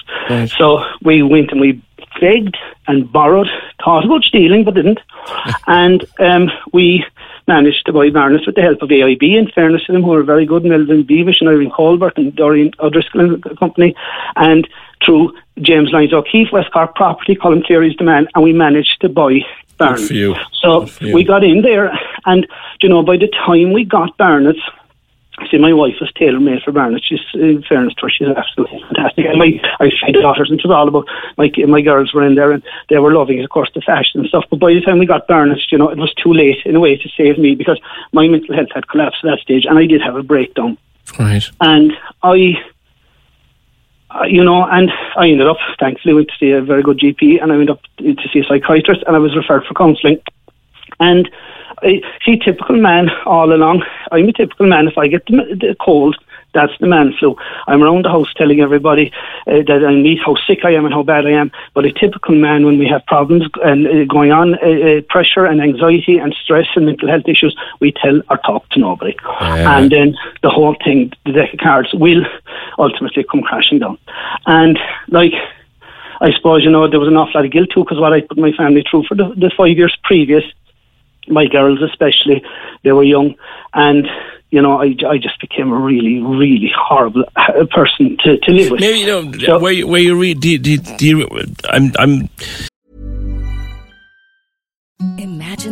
So 0.46 0.84
we 1.02 1.22
went 1.22 1.50
and 1.50 1.60
we 1.60 1.82
begged 2.20 2.56
and 2.86 3.10
borrowed, 3.10 3.48
thought 3.84 4.04
about 4.04 4.22
stealing 4.22 4.64
but 4.64 4.74
didn't. 4.74 5.00
and 5.66 6.04
um, 6.20 6.50
we 6.72 7.04
managed 7.48 7.84
to 7.86 7.92
buy 7.92 8.10
Barnett's 8.10 8.46
with 8.46 8.54
the 8.54 8.62
help 8.62 8.82
of 8.82 8.90
AIB, 8.90 9.22
in 9.22 9.50
fairness 9.50 9.84
to 9.86 9.92
them, 9.92 10.02
who 10.02 10.10
were 10.10 10.22
very 10.22 10.46
good, 10.46 10.64
Melvin 10.64 11.02
Beavish 11.02 11.40
and 11.40 11.48
Irene 11.48 11.70
Colbert 11.70 12.14
and 12.16 12.34
Doreen 12.34 12.72
O'Driscoll 12.78 13.20
and 13.20 13.58
Company. 13.58 13.94
And 14.36 14.68
through 15.04 15.32
James 15.60 15.90
Lyons 15.92 16.12
O'Keefe, 16.12 16.52
West 16.52 16.72
Cork 16.72 16.94
Property, 16.94 17.34
Colin 17.34 17.62
Cleary's 17.62 17.96
the 17.96 18.04
man, 18.04 18.28
and 18.34 18.44
we 18.44 18.52
managed 18.52 19.00
to 19.00 19.08
buy 19.08 19.40
for 19.78 19.98
you. 20.12 20.36
So 20.52 20.86
for 20.86 21.06
you. 21.06 21.14
we 21.14 21.24
got 21.24 21.42
in 21.42 21.62
there, 21.62 21.92
and 22.26 22.46
you 22.80 22.88
know, 22.88 23.02
by 23.02 23.16
the 23.16 23.28
time 23.28 23.72
we 23.72 23.84
got 23.84 24.16
Barnett's, 24.16 24.60
See, 25.50 25.58
my 25.58 25.72
wife 25.72 25.94
was 26.00 26.12
tailor 26.12 26.38
made 26.38 26.62
for 26.62 26.72
Barnett. 26.72 27.02
She's, 27.02 27.20
in 27.34 27.62
fairness 27.62 27.94
to 27.94 28.02
her, 28.02 28.10
she's 28.10 28.28
absolutely 28.28 28.80
fantastic. 28.82 29.24
And 29.26 29.38
my, 29.38 29.60
I 29.80 29.84
had 29.84 29.92
three 29.98 30.12
daughters, 30.12 30.50
and 30.50 30.60
it 30.60 30.66
was 30.66 30.74
all 30.74 30.86
about 30.86 31.08
my 31.38 31.50
my 31.66 31.80
girls 31.80 32.12
were 32.12 32.24
in 32.24 32.34
there, 32.34 32.52
and 32.52 32.62
they 32.90 32.98
were 32.98 33.14
loving, 33.14 33.42
of 33.42 33.48
course, 33.48 33.70
the 33.74 33.80
fashion 33.80 34.20
and 34.20 34.28
stuff. 34.28 34.44
But 34.50 34.60
by 34.60 34.74
the 34.74 34.82
time 34.82 34.98
we 34.98 35.06
got 35.06 35.26
Barnett, 35.26 35.58
you 35.70 35.78
know, 35.78 35.88
it 35.88 35.98
was 35.98 36.12
too 36.14 36.32
late 36.32 36.58
in 36.66 36.76
a 36.76 36.80
way 36.80 36.96
to 36.96 37.08
save 37.16 37.38
me 37.38 37.54
because 37.54 37.80
my 38.12 38.28
mental 38.28 38.54
health 38.54 38.68
had 38.74 38.88
collapsed 38.88 39.24
at 39.24 39.30
that 39.30 39.40
stage, 39.40 39.64
and 39.64 39.78
I 39.78 39.86
did 39.86 40.02
have 40.02 40.16
a 40.16 40.22
breakdown. 40.22 40.76
Right. 41.18 41.44
And 41.60 41.92
I, 42.22 42.54
uh, 44.14 44.24
you 44.24 44.44
know, 44.44 44.64
and 44.66 44.90
I 45.16 45.28
ended 45.28 45.46
up, 45.46 45.56
thankfully, 45.78 46.14
went 46.14 46.28
to 46.28 46.34
see 46.38 46.50
a 46.50 46.60
very 46.60 46.82
good 46.82 46.98
GP, 46.98 47.42
and 47.42 47.52
I 47.52 47.56
went 47.56 47.70
up 47.70 47.80
to 47.98 48.28
see 48.32 48.40
a 48.40 48.44
psychiatrist, 48.44 49.02
and 49.06 49.16
I 49.16 49.18
was 49.18 49.36
referred 49.36 49.64
for 49.64 49.74
counselling. 49.74 50.20
And 51.00 51.30
I 51.82 52.00
see, 52.24 52.38
typical 52.38 52.76
man 52.76 53.10
all 53.26 53.52
along. 53.52 53.84
I'm 54.10 54.28
a 54.28 54.32
typical 54.32 54.66
man. 54.66 54.86
If 54.86 54.98
I 54.98 55.08
get 55.08 55.26
the, 55.26 55.56
the 55.58 55.76
cold, 55.80 56.16
that's 56.54 56.72
the 56.80 56.86
man 56.86 57.14
flu. 57.18 57.36
I'm 57.66 57.82
around 57.82 58.04
the 58.04 58.10
house 58.10 58.32
telling 58.34 58.60
everybody 58.60 59.10
uh, 59.46 59.62
that 59.66 59.84
I 59.86 59.94
meet 59.94 60.20
how 60.24 60.36
sick 60.46 60.64
I 60.64 60.72
am 60.72 60.84
and 60.84 60.94
how 60.94 61.02
bad 61.02 61.26
I 61.26 61.30
am. 61.30 61.50
But 61.74 61.86
a 61.86 61.92
typical 61.92 62.34
man, 62.34 62.66
when 62.66 62.78
we 62.78 62.86
have 62.88 63.04
problems 63.06 63.44
and 63.64 63.86
uh, 63.86 64.04
going 64.04 64.32
on, 64.32 64.54
uh, 64.54 64.58
uh, 64.58 65.00
pressure 65.08 65.46
and 65.46 65.60
anxiety 65.60 66.18
and 66.18 66.34
stress 66.42 66.66
and 66.76 66.86
mental 66.86 67.08
health 67.08 67.26
issues, 67.26 67.56
we 67.80 67.92
tell 67.92 68.20
or 68.28 68.36
talk 68.38 68.68
to 68.70 68.80
nobody. 68.80 69.16
And 69.80 69.90
then 69.90 70.14
the 70.42 70.50
whole 70.50 70.76
thing, 70.84 71.12
the 71.24 71.32
deck 71.32 71.54
of 71.54 71.60
cards, 71.60 71.92
will 71.94 72.24
ultimately 72.78 73.24
come 73.24 73.42
crashing 73.42 73.78
down. 73.80 73.98
And 74.46 74.78
like. 75.08 75.32
I 76.20 76.32
suppose, 76.36 76.62
you 76.62 76.70
know, 76.70 76.88
there 76.88 77.00
was 77.00 77.08
an 77.08 77.16
awful 77.16 77.32
lot 77.34 77.46
of 77.46 77.50
guilt 77.50 77.70
too 77.74 77.82
because 77.82 77.98
what 77.98 78.12
I 78.12 78.20
put 78.20 78.38
my 78.38 78.52
family 78.52 78.84
through 78.88 79.06
for 79.08 79.16
the, 79.16 79.34
the 79.36 79.50
five 79.56 79.76
years 79.76 79.98
previous, 80.04 80.44
my 81.26 81.46
girls 81.46 81.82
especially, 81.82 82.44
they 82.84 82.92
were 82.92 83.02
young. 83.02 83.34
And, 83.74 84.06
you 84.52 84.60
know, 84.60 84.80
I, 84.80 84.94
I 85.08 85.16
just 85.16 85.40
became 85.40 85.72
a 85.72 85.78
really, 85.78 86.20
really 86.20 86.70
horrible 86.78 87.24
uh, 87.36 87.64
person 87.70 88.18
to, 88.22 88.38
to 88.38 88.52
live 88.52 88.70
with. 88.70 88.80
Maybe 88.80 88.98
you 89.00 89.06
know 89.06 89.32
So- 89.38 89.58
where 89.58 89.72
you, 89.72 89.88
where 89.88 90.00
you 90.00 90.16
read. 90.16 90.40
Do, 90.40 90.58
do, 90.58 90.76
do 90.76 91.06
you, 91.06 91.28
I'm 91.70 91.90
I'm 91.98 92.28
Imagine 95.18 95.71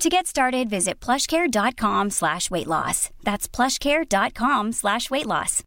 To 0.00 0.08
get 0.08 0.28
started, 0.28 0.70
visit 0.70 1.00
plushcare.com 1.00 2.10
slash 2.10 2.50
weight 2.52 2.68
loss. 2.68 3.10
That's 3.24 3.48
plushcare.com 3.48 4.72
slash 4.72 5.10
weight 5.10 5.26
loss. 5.26 5.64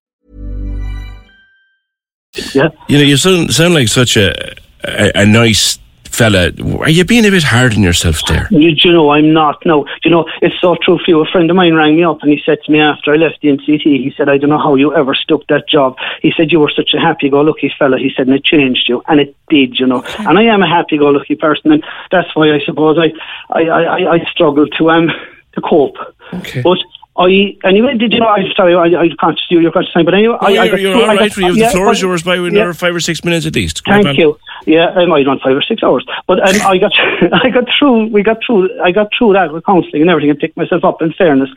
Yeah. 2.53 2.69
You 2.87 2.97
know, 2.97 3.03
you 3.03 3.17
sound, 3.17 3.53
sound 3.53 3.73
like 3.73 3.89
such 3.89 4.15
a, 4.15 4.55
a, 4.85 5.11
a 5.15 5.25
nice 5.25 5.77
fella. 6.11 6.51
Are 6.79 6.89
you 6.89 7.05
being 7.05 7.25
a 7.25 7.31
bit 7.31 7.43
hard 7.43 7.73
on 7.73 7.81
yourself 7.81 8.21
there? 8.27 8.47
You, 8.51 8.73
you 8.75 8.91
know, 8.91 9.09
I'm 9.11 9.33
not. 9.33 9.65
No, 9.65 9.85
you 10.03 10.11
know, 10.11 10.27
it's 10.41 10.59
so 10.61 10.75
true 10.81 10.99
for 11.03 11.09
you. 11.09 11.21
A 11.21 11.25
friend 11.25 11.49
of 11.49 11.55
mine 11.55 11.73
rang 11.73 11.95
me 11.95 12.03
up 12.03 12.19
and 12.21 12.31
he 12.31 12.41
said 12.45 12.59
to 12.63 12.71
me 12.71 12.79
after 12.79 13.13
I 13.13 13.17
left 13.17 13.41
the 13.41 13.49
NCT, 13.49 13.83
he 13.83 14.13
said, 14.15 14.29
I 14.29 14.37
don't 14.37 14.49
know 14.49 14.57
how 14.57 14.75
you 14.75 14.93
ever 14.95 15.15
stuck 15.15 15.47
that 15.47 15.67
job. 15.67 15.97
He 16.21 16.33
said, 16.35 16.51
you 16.51 16.59
were 16.59 16.71
such 16.75 16.93
a 16.93 16.99
happy-go-lucky 16.99 17.73
fella. 17.77 17.97
He 17.97 18.11
said, 18.15 18.27
and 18.27 18.35
it 18.35 18.43
changed 18.43 18.87
you. 18.87 19.01
And 19.07 19.19
it 19.19 19.35
did, 19.49 19.79
you 19.79 19.87
know. 19.87 20.03
And 20.19 20.37
I 20.37 20.43
am 20.43 20.61
a 20.61 20.67
happy-go-lucky 20.67 21.35
person. 21.35 21.71
And 21.71 21.83
that's 22.11 22.35
why 22.35 22.53
I 22.53 22.59
suppose 22.65 22.97
I, 22.99 23.11
I, 23.49 23.63
I, 23.63 24.13
I 24.15 24.19
struggle 24.31 24.67
to, 24.67 24.91
um, 24.91 25.09
to 25.53 25.61
cope. 25.61 25.97
Okay. 26.33 26.61
But 26.61 26.77
I, 27.17 27.57
anyway, 27.65 27.97
did 27.97 28.13
you 28.13 28.19
know, 28.19 28.27
I'm 28.27 28.49
sorry, 28.55 28.73
I, 28.73 29.01
I 29.01 29.09
conscious 29.19 29.45
you, 29.49 29.59
you're 29.59 29.71
conscious 29.71 29.93
time, 29.93 30.05
but 30.05 30.13
anyway, 30.13 30.37
Oh, 30.39 30.45
I, 30.45 30.51
I 30.51 30.53
you're, 30.53 30.71
got 30.71 30.79
you're 30.79 30.95
all 30.95 31.09
I 31.09 31.17
got 31.17 31.31
for 31.31 31.41
you. 31.41 31.53
The 31.53 31.59
yeah, 31.59 31.71
floor 31.71 31.91
is 31.91 32.01
yours 32.01 32.23
by 32.23 32.35
yeah. 32.35 32.47
another 32.47 32.73
five 32.73 32.95
or 32.95 33.01
six 33.01 33.25
minutes 33.25 33.45
at 33.45 33.53
least. 33.53 33.83
Go 33.83 34.01
Thank 34.01 34.17
you. 34.17 34.39
Yeah, 34.65 34.89
I 34.89 35.05
might 35.05 35.27
on 35.27 35.39
five 35.39 35.57
or 35.57 35.61
six 35.63 35.81
hours, 35.81 36.05
but 36.27 36.39
um, 36.39 36.55
I 36.61 36.77
got 36.77 36.91
I 37.33 37.49
got 37.49 37.65
through. 37.77 38.07
We 38.07 38.21
got 38.21 38.37
through. 38.45 38.69
I 38.81 38.91
got 38.91 39.09
through 39.17 39.33
that 39.33 39.51
with 39.51 39.65
counselling 39.65 40.03
and 40.03 40.09
everything, 40.09 40.29
and 40.29 40.39
picked 40.39 40.55
myself 40.55 40.83
up. 40.83 41.01
In 41.01 41.11
fairness, 41.13 41.49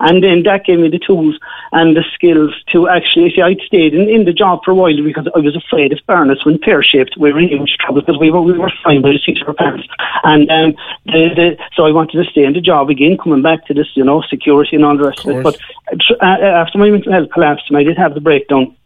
and 0.00 0.24
then 0.24 0.42
that 0.42 0.64
gave 0.64 0.80
me 0.80 0.88
the 0.88 0.98
tools 0.98 1.38
and 1.70 1.96
the 1.96 2.04
skills 2.14 2.52
to 2.72 2.88
actually. 2.88 3.30
See, 3.30 3.42
I'd 3.42 3.60
stayed 3.60 3.94
in, 3.94 4.08
in 4.08 4.24
the 4.24 4.32
job 4.32 4.64
for 4.64 4.72
a 4.72 4.74
while 4.74 5.02
because 5.02 5.28
I 5.36 5.38
was 5.38 5.54
afraid 5.54 5.92
of 5.92 6.00
fairness 6.04 6.44
when 6.44 6.58
pear 6.58 6.82
shaped. 6.82 7.16
We 7.16 7.32
were 7.32 7.38
in 7.38 7.48
huge 7.48 7.76
trouble 7.78 8.00
because 8.02 8.18
we 8.18 8.32
were 8.32 8.42
we 8.42 8.58
were 8.58 8.72
fined 8.82 9.04
by 9.04 9.12
the 9.12 9.20
seats 9.24 9.40
of 9.40 9.48
our 9.48 9.54
pants, 9.54 9.86
and 10.24 10.50
um, 10.50 10.74
the, 11.06 11.30
the, 11.36 11.56
so 11.74 11.86
I 11.86 11.92
wanted 11.92 12.22
to 12.22 12.28
stay 12.28 12.42
in 12.42 12.54
the 12.54 12.60
job 12.60 12.90
again. 12.90 13.16
Coming 13.16 13.42
back 13.42 13.66
to 13.66 13.74
this, 13.74 13.86
you 13.94 14.04
know, 14.04 14.20
security 14.22 14.74
and 14.74 14.84
all 14.84 14.97
the 14.98 15.08
rest 15.08 15.24
of, 15.24 15.36
it. 15.36 15.42
But 15.42 15.58
uh, 16.20 16.24
after 16.24 16.78
my 16.78 16.90
mental 16.90 17.12
health 17.12 17.30
collapsed, 17.32 17.64
and 17.68 17.76
I 17.78 17.82
did 17.82 17.96
have 17.98 18.14
the 18.14 18.20
breakdown 18.20 18.76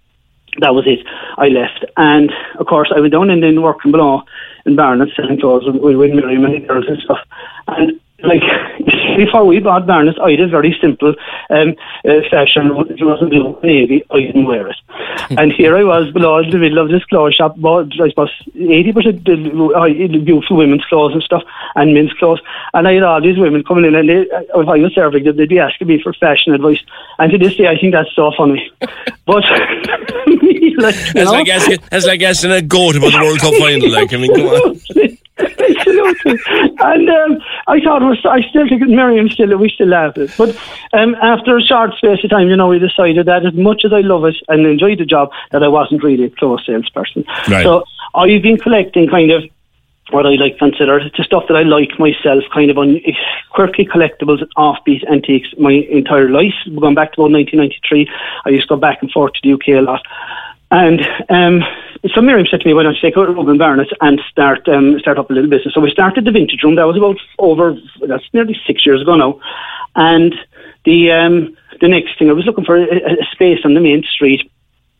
that 0.60 0.74
was 0.74 0.86
it. 0.86 1.00
I 1.38 1.48
left, 1.48 1.84
and 1.96 2.30
of 2.58 2.66
course, 2.66 2.92
I 2.94 3.00
went 3.00 3.12
down 3.12 3.30
and 3.30 3.42
then 3.42 3.62
working 3.62 3.90
below 3.90 4.22
in 4.66 4.76
Barnet 4.76 5.08
selling 5.16 5.40
clothes 5.40 5.64
with, 5.66 5.96
with 5.96 6.10
Miriam 6.10 6.44
and 6.44 6.54
the 6.54 6.66
girls 6.66 6.84
and 6.88 6.98
stuff. 6.98 7.18
And 7.66 8.00
like 8.22 8.42
before 9.16 9.44
we 9.44 9.60
bought 9.60 9.86
Barnet, 9.86 10.18
I 10.18 10.30
had 10.32 10.40
a 10.40 10.48
very 10.48 10.76
simple 10.80 11.14
um, 11.50 11.74
uh, 12.04 12.20
fashion. 12.30 12.70
It 12.88 13.04
wasn't 13.04 13.30
blue 13.30 13.58
navy. 13.62 14.04
I 14.10 14.20
didn't 14.20 14.46
wear 14.46 14.68
it, 14.68 14.76
and 15.30 15.52
here 15.52 15.76
I 15.76 15.84
was 15.84 16.10
below 16.12 16.38
in 16.38 16.50
the 16.50 16.58
middle 16.58 16.78
of 16.78 16.88
this 16.88 17.04
clothes 17.04 17.34
shop. 17.34 17.56
Bought, 17.58 17.92
I 18.00 18.08
suppose 18.08 18.30
eighty 18.54 18.92
percent 18.92 19.24
beautiful 19.24 20.56
women's 20.56 20.84
clothes 20.86 21.14
and 21.14 21.22
stuff, 21.22 21.42
and 21.74 21.94
men's 21.94 22.12
clothes. 22.14 22.40
And 22.74 22.88
I 22.88 22.94
had 22.94 23.02
all 23.02 23.20
these 23.20 23.38
women 23.38 23.64
coming 23.64 23.84
in, 23.84 23.94
and 23.94 24.08
they, 24.08 24.30
uh, 24.30 24.60
if 24.60 24.68
I 24.68 24.78
was 24.78 24.94
serving 24.94 25.24
them, 25.24 25.36
they'd 25.36 25.48
be 25.48 25.58
asking 25.58 25.88
me 25.88 26.02
for 26.02 26.12
fashion 26.14 26.54
advice. 26.54 26.80
And 27.18 27.30
to 27.32 27.38
this 27.38 27.56
day, 27.56 27.68
I 27.68 27.78
think 27.78 27.92
that's 27.92 28.14
so 28.14 28.32
funny. 28.36 28.70
But 29.24 29.44
like, 30.82 30.94
That's 30.94 31.14
know, 31.14 31.32
like 31.32 31.48
asking, 31.48 31.78
that's 31.90 32.06
like 32.06 32.22
asking 32.22 32.50
a 32.50 32.60
goat 32.60 32.96
about 32.96 33.12
the 33.12 33.18
World 33.18 33.38
Cup 33.38 33.54
final. 33.54 33.88
Like, 33.88 34.12
I 34.12 34.16
mean, 34.16 34.34
come 34.34 34.46
on. 34.46 35.18
And 36.80 37.08
um, 37.08 37.38
I 37.66 37.80
thought 37.80 38.02
was, 38.02 38.24
I 38.24 38.42
still 38.48 38.68
think 38.68 38.82
Miriam 38.82 39.28
still, 39.28 39.56
we 39.56 39.68
still 39.70 39.88
laugh 39.88 40.16
at 40.16 40.22
it. 40.22 40.34
But 40.36 40.56
um, 40.92 41.14
after 41.16 41.56
a 41.56 41.62
short 41.62 41.94
space 41.96 42.22
of 42.24 42.30
time, 42.30 42.48
you 42.48 42.56
know, 42.56 42.68
we 42.68 42.78
decided 42.78 43.26
that 43.26 43.46
as 43.46 43.54
much 43.54 43.84
as 43.84 43.92
I 43.92 44.00
love 44.00 44.24
it 44.24 44.36
and 44.48 44.66
enjoy 44.66 44.96
the 44.96 45.04
job, 45.04 45.30
that 45.50 45.62
I 45.62 45.68
wasn't 45.68 46.02
really 46.02 46.24
a 46.24 46.30
close 46.30 46.64
salesperson. 46.66 47.24
Right. 47.48 47.62
So 47.62 47.84
I've 48.14 48.42
been 48.42 48.58
collecting 48.58 49.08
kind 49.08 49.30
of 49.30 49.44
what 50.10 50.26
I 50.26 50.30
like 50.30 50.58
consider 50.58 51.00
the 51.16 51.24
stuff 51.24 51.44
that 51.48 51.56
I 51.56 51.62
like 51.62 51.98
myself, 51.98 52.44
kind 52.52 52.70
of 52.70 52.78
on 52.78 53.00
quirky 53.50 53.84
collectibles, 53.84 54.44
offbeat 54.56 55.08
antiques, 55.10 55.48
my 55.58 55.72
entire 55.72 56.28
life. 56.28 56.54
Going 56.78 56.94
back 56.94 57.12
to 57.14 57.22
about 57.22 57.32
1993, 57.32 58.10
I 58.44 58.50
used 58.50 58.68
to 58.68 58.74
go 58.74 58.80
back 58.80 58.98
and 59.00 59.10
forth 59.10 59.32
to 59.34 59.40
the 59.42 59.54
UK 59.54 59.68
a 59.78 59.80
lot. 59.80 60.02
And 60.70 61.06
um, 61.28 61.62
so 62.14 62.20
Miriam 62.20 62.46
said 62.50 62.60
to 62.60 62.66
me, 62.66 62.74
"Why 62.74 62.82
don't 62.82 62.94
you 62.94 63.00
take 63.00 63.16
out 63.16 63.28
Ruben 63.28 63.58
Barnett 63.58 63.88
and 64.00 64.20
start 64.30 64.68
um, 64.68 64.98
start 64.98 65.18
up 65.18 65.30
a 65.30 65.32
little 65.32 65.50
business?" 65.50 65.74
So 65.74 65.80
we 65.80 65.90
started 65.90 66.24
the 66.24 66.32
Vintage 66.32 66.62
Room. 66.62 66.74
That 66.76 66.86
was 66.86 66.96
about 66.96 67.16
over 67.38 67.76
that's 68.06 68.24
nearly 68.32 68.58
six 68.66 68.84
years 68.84 69.02
ago 69.02 69.14
now. 69.14 69.40
And 69.94 70.34
the 70.84 71.12
um, 71.12 71.56
the 71.80 71.88
next 71.88 72.18
thing 72.18 72.28
I 72.28 72.32
was 72.32 72.44
looking 72.44 72.64
for 72.64 72.76
a, 72.76 72.84
a 72.84 73.26
space 73.32 73.60
on 73.64 73.74
the 73.74 73.80
main 73.80 74.02
street 74.02 74.50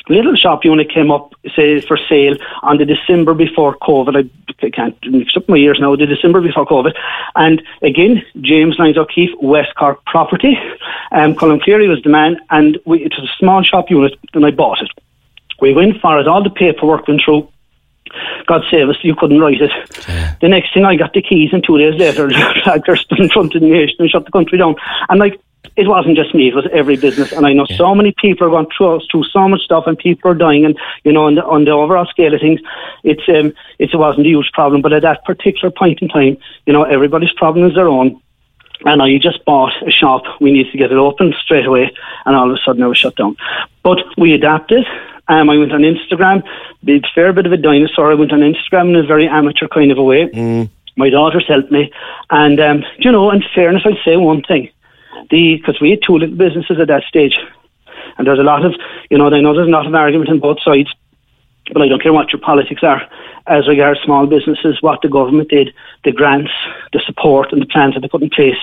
little 0.09 0.35
shop 0.37 0.65
unit 0.65 0.91
came 0.91 1.11
up 1.11 1.35
say, 1.55 1.81
for 1.81 1.97
sale 2.09 2.37
on 2.63 2.79
the 2.79 2.85
December 2.85 3.35
before 3.35 3.77
COVID. 3.77 4.31
I 4.63 4.71
can't 4.71 4.97
mix 5.07 5.37
up 5.37 5.49
my 5.49 5.57
years 5.57 5.79
now. 5.81 5.95
The 5.97 6.07
December 6.07 6.41
before 6.41 6.67
COVID, 6.67 6.93
and 7.35 7.63
again, 7.83 8.23
James 8.41 8.77
Lyons 8.79 8.99
O'Keefe, 8.99 9.35
West 9.41 9.75
Cork 9.77 10.05
property. 10.05 10.57
Um, 11.11 11.35
Colin 11.35 11.61
Cleary 11.61 11.89
was 11.89 12.03
the 12.03 12.11
man, 12.11 12.39
and 12.51 12.79
we, 12.87 13.05
it 13.05 13.13
was 13.19 13.29
a 13.29 13.39
small 13.39 13.63
shop 13.63 13.91
unit, 13.91 14.15
and 14.35 14.47
I 14.47 14.51
bought 14.51 14.81
it. 14.81 14.91
We 15.63 15.73
went 15.73 16.01
for 16.01 16.19
it. 16.19 16.27
All 16.27 16.43
the 16.43 16.51
paperwork 16.51 17.07
went 17.07 17.23
through. 17.25 17.49
God 18.47 18.63
save 18.69 18.89
us, 18.89 18.97
you 19.03 19.15
couldn't 19.15 19.39
write 19.39 19.63
it. 19.63 19.71
The 20.41 20.49
next 20.49 20.75
thing 20.75 20.85
I 20.85 20.97
got 20.97 21.13
the 21.15 21.23
keys, 21.23 21.51
and 21.53 21.65
two 21.65 21.79
days 21.79 21.99
later, 21.99 22.29
they 22.67 22.97
stood 22.97 23.21
in 23.21 23.31
front 23.31 23.55
of 23.55 23.63
the 23.63 23.69
nation 23.69 23.97
and 24.01 24.11
shut 24.11 24.25
the 24.25 24.33
country 24.33 24.59
down. 24.59 24.75
And 25.09 25.21
like, 25.21 25.41
it 25.77 25.87
wasn't 25.87 26.17
just 26.17 26.35
me; 26.35 26.49
it 26.49 26.55
was 26.55 26.67
every 26.73 26.97
business. 26.97 27.31
And 27.33 27.47
I 27.47 27.53
know 27.53 27.65
so 27.67 27.95
many 27.95 28.13
people 28.19 28.49
are 28.49 28.51
going 28.51 28.67
through 28.77 29.01
through 29.09 29.25
so 29.25 29.49
much 29.49 29.63
stuff, 29.63 29.85
and 29.87 29.97
people 29.97 30.33
are 30.33 30.35
dying. 30.35 30.65
And 30.65 30.77
you 31.05 31.13
know, 31.13 31.27
on 31.27 31.37
the, 31.37 31.45
on 31.45 31.65
the 31.65 31.71
overall 31.71 32.07
scale 32.07 32.35
of 32.35 32.41
things, 32.41 32.61
it's 33.05 33.23
um, 33.29 33.55
it's, 33.79 33.95
it 33.95 33.97
wasn't 33.97 34.27
a 34.27 34.31
huge 34.31 34.51
problem. 34.53 34.83
But 34.83 34.93
at 34.93 35.03
that 35.03 35.25
particular 35.25 35.71
point 35.71 36.03
in 36.03 36.09
time, 36.09 36.37
you 36.67 36.73
know, 36.73 36.83
everybody's 36.83 37.33
problem 37.35 37.69
is 37.69 37.75
their 37.77 37.89
own. 37.89 38.21
And 38.85 39.01
I 39.01 39.17
just 39.19 39.45
bought 39.45 39.73
a 39.87 39.93
shop. 39.93 40.25
We 40.41 40.51
needed 40.51 40.73
to 40.73 40.79
get 40.79 40.91
it 40.91 40.99
open 40.99 41.33
straight 41.41 41.67
away, 41.67 41.95
and 42.27 42.35
all 42.35 42.51
of 42.51 42.57
a 42.57 42.61
sudden 42.63 42.83
it 42.83 42.89
was 42.89 42.99
shut 42.99 43.15
down. 43.15 43.37
But 43.85 43.99
we 44.19 44.35
adapted. 44.35 44.85
Um, 45.33 45.49
I 45.49 45.57
went 45.57 45.73
on 45.73 45.81
Instagram, 45.81 46.43
a 46.87 47.01
fair 47.15 47.33
bit 47.33 47.47
of 47.47 47.53
a 47.53 47.57
dinosaur. 47.57 48.13
I 48.13 48.15
went 48.15 48.33
on 48.33 48.41
Instagram 48.41 48.91
in 48.91 48.97
a 48.97 49.03
very 49.03 49.27
amateur 49.27 49.67
kind 49.67 49.91
of 49.91 49.97
a 49.97 50.03
way. 50.03 50.29
My 50.95 51.09
daughters 51.09 51.47
helped 51.49 51.73
me, 51.73 51.91
and 52.29 52.61
um, 52.61 52.85
you 52.99 53.11
know, 53.11 53.31
in 53.31 53.43
fairness, 53.55 53.83
I'd 53.87 54.05
say 54.05 54.17
one 54.19 54.43
thing: 54.43 54.69
the 55.31 55.57
because 55.57 55.81
we 55.81 55.91
had 55.91 56.01
two 56.07 56.19
little 56.19 56.37
businesses 56.37 56.79
at 56.79 56.89
that 56.89 57.05
stage, 57.05 57.35
and 58.19 58.27
there's 58.27 58.39
a 58.39 58.43
lot 58.43 58.63
of, 58.67 58.75
you 59.11 59.17
know, 59.17 59.29
I 59.29 59.41
know 59.41 59.55
there's 59.55 59.69
a 59.69 59.71
lot 59.71 59.87
of 59.87 59.95
argument 59.95 60.29
on 60.29 60.39
both 60.39 60.61
sides, 60.63 60.91
but 61.73 61.83
I 61.83 61.89
don't 61.89 62.03
care 62.03 62.13
what 62.13 62.33
your 62.33 62.41
politics 62.41 62.83
are 62.83 63.03
as 63.47 63.67
regards 63.67 64.01
small 64.05 64.27
businesses, 64.27 64.79
what 64.81 65.01
the 65.03 65.09
government 65.09 65.49
did, 65.49 65.75
the 66.05 66.13
grants, 66.13 66.51
the 66.93 67.01
support 67.05 67.53
and 67.53 67.61
the 67.61 67.67
plans 67.67 67.95
that 67.95 68.01
they 68.01 68.09
put 68.09 68.23
in 68.23 68.31
place 68.31 68.57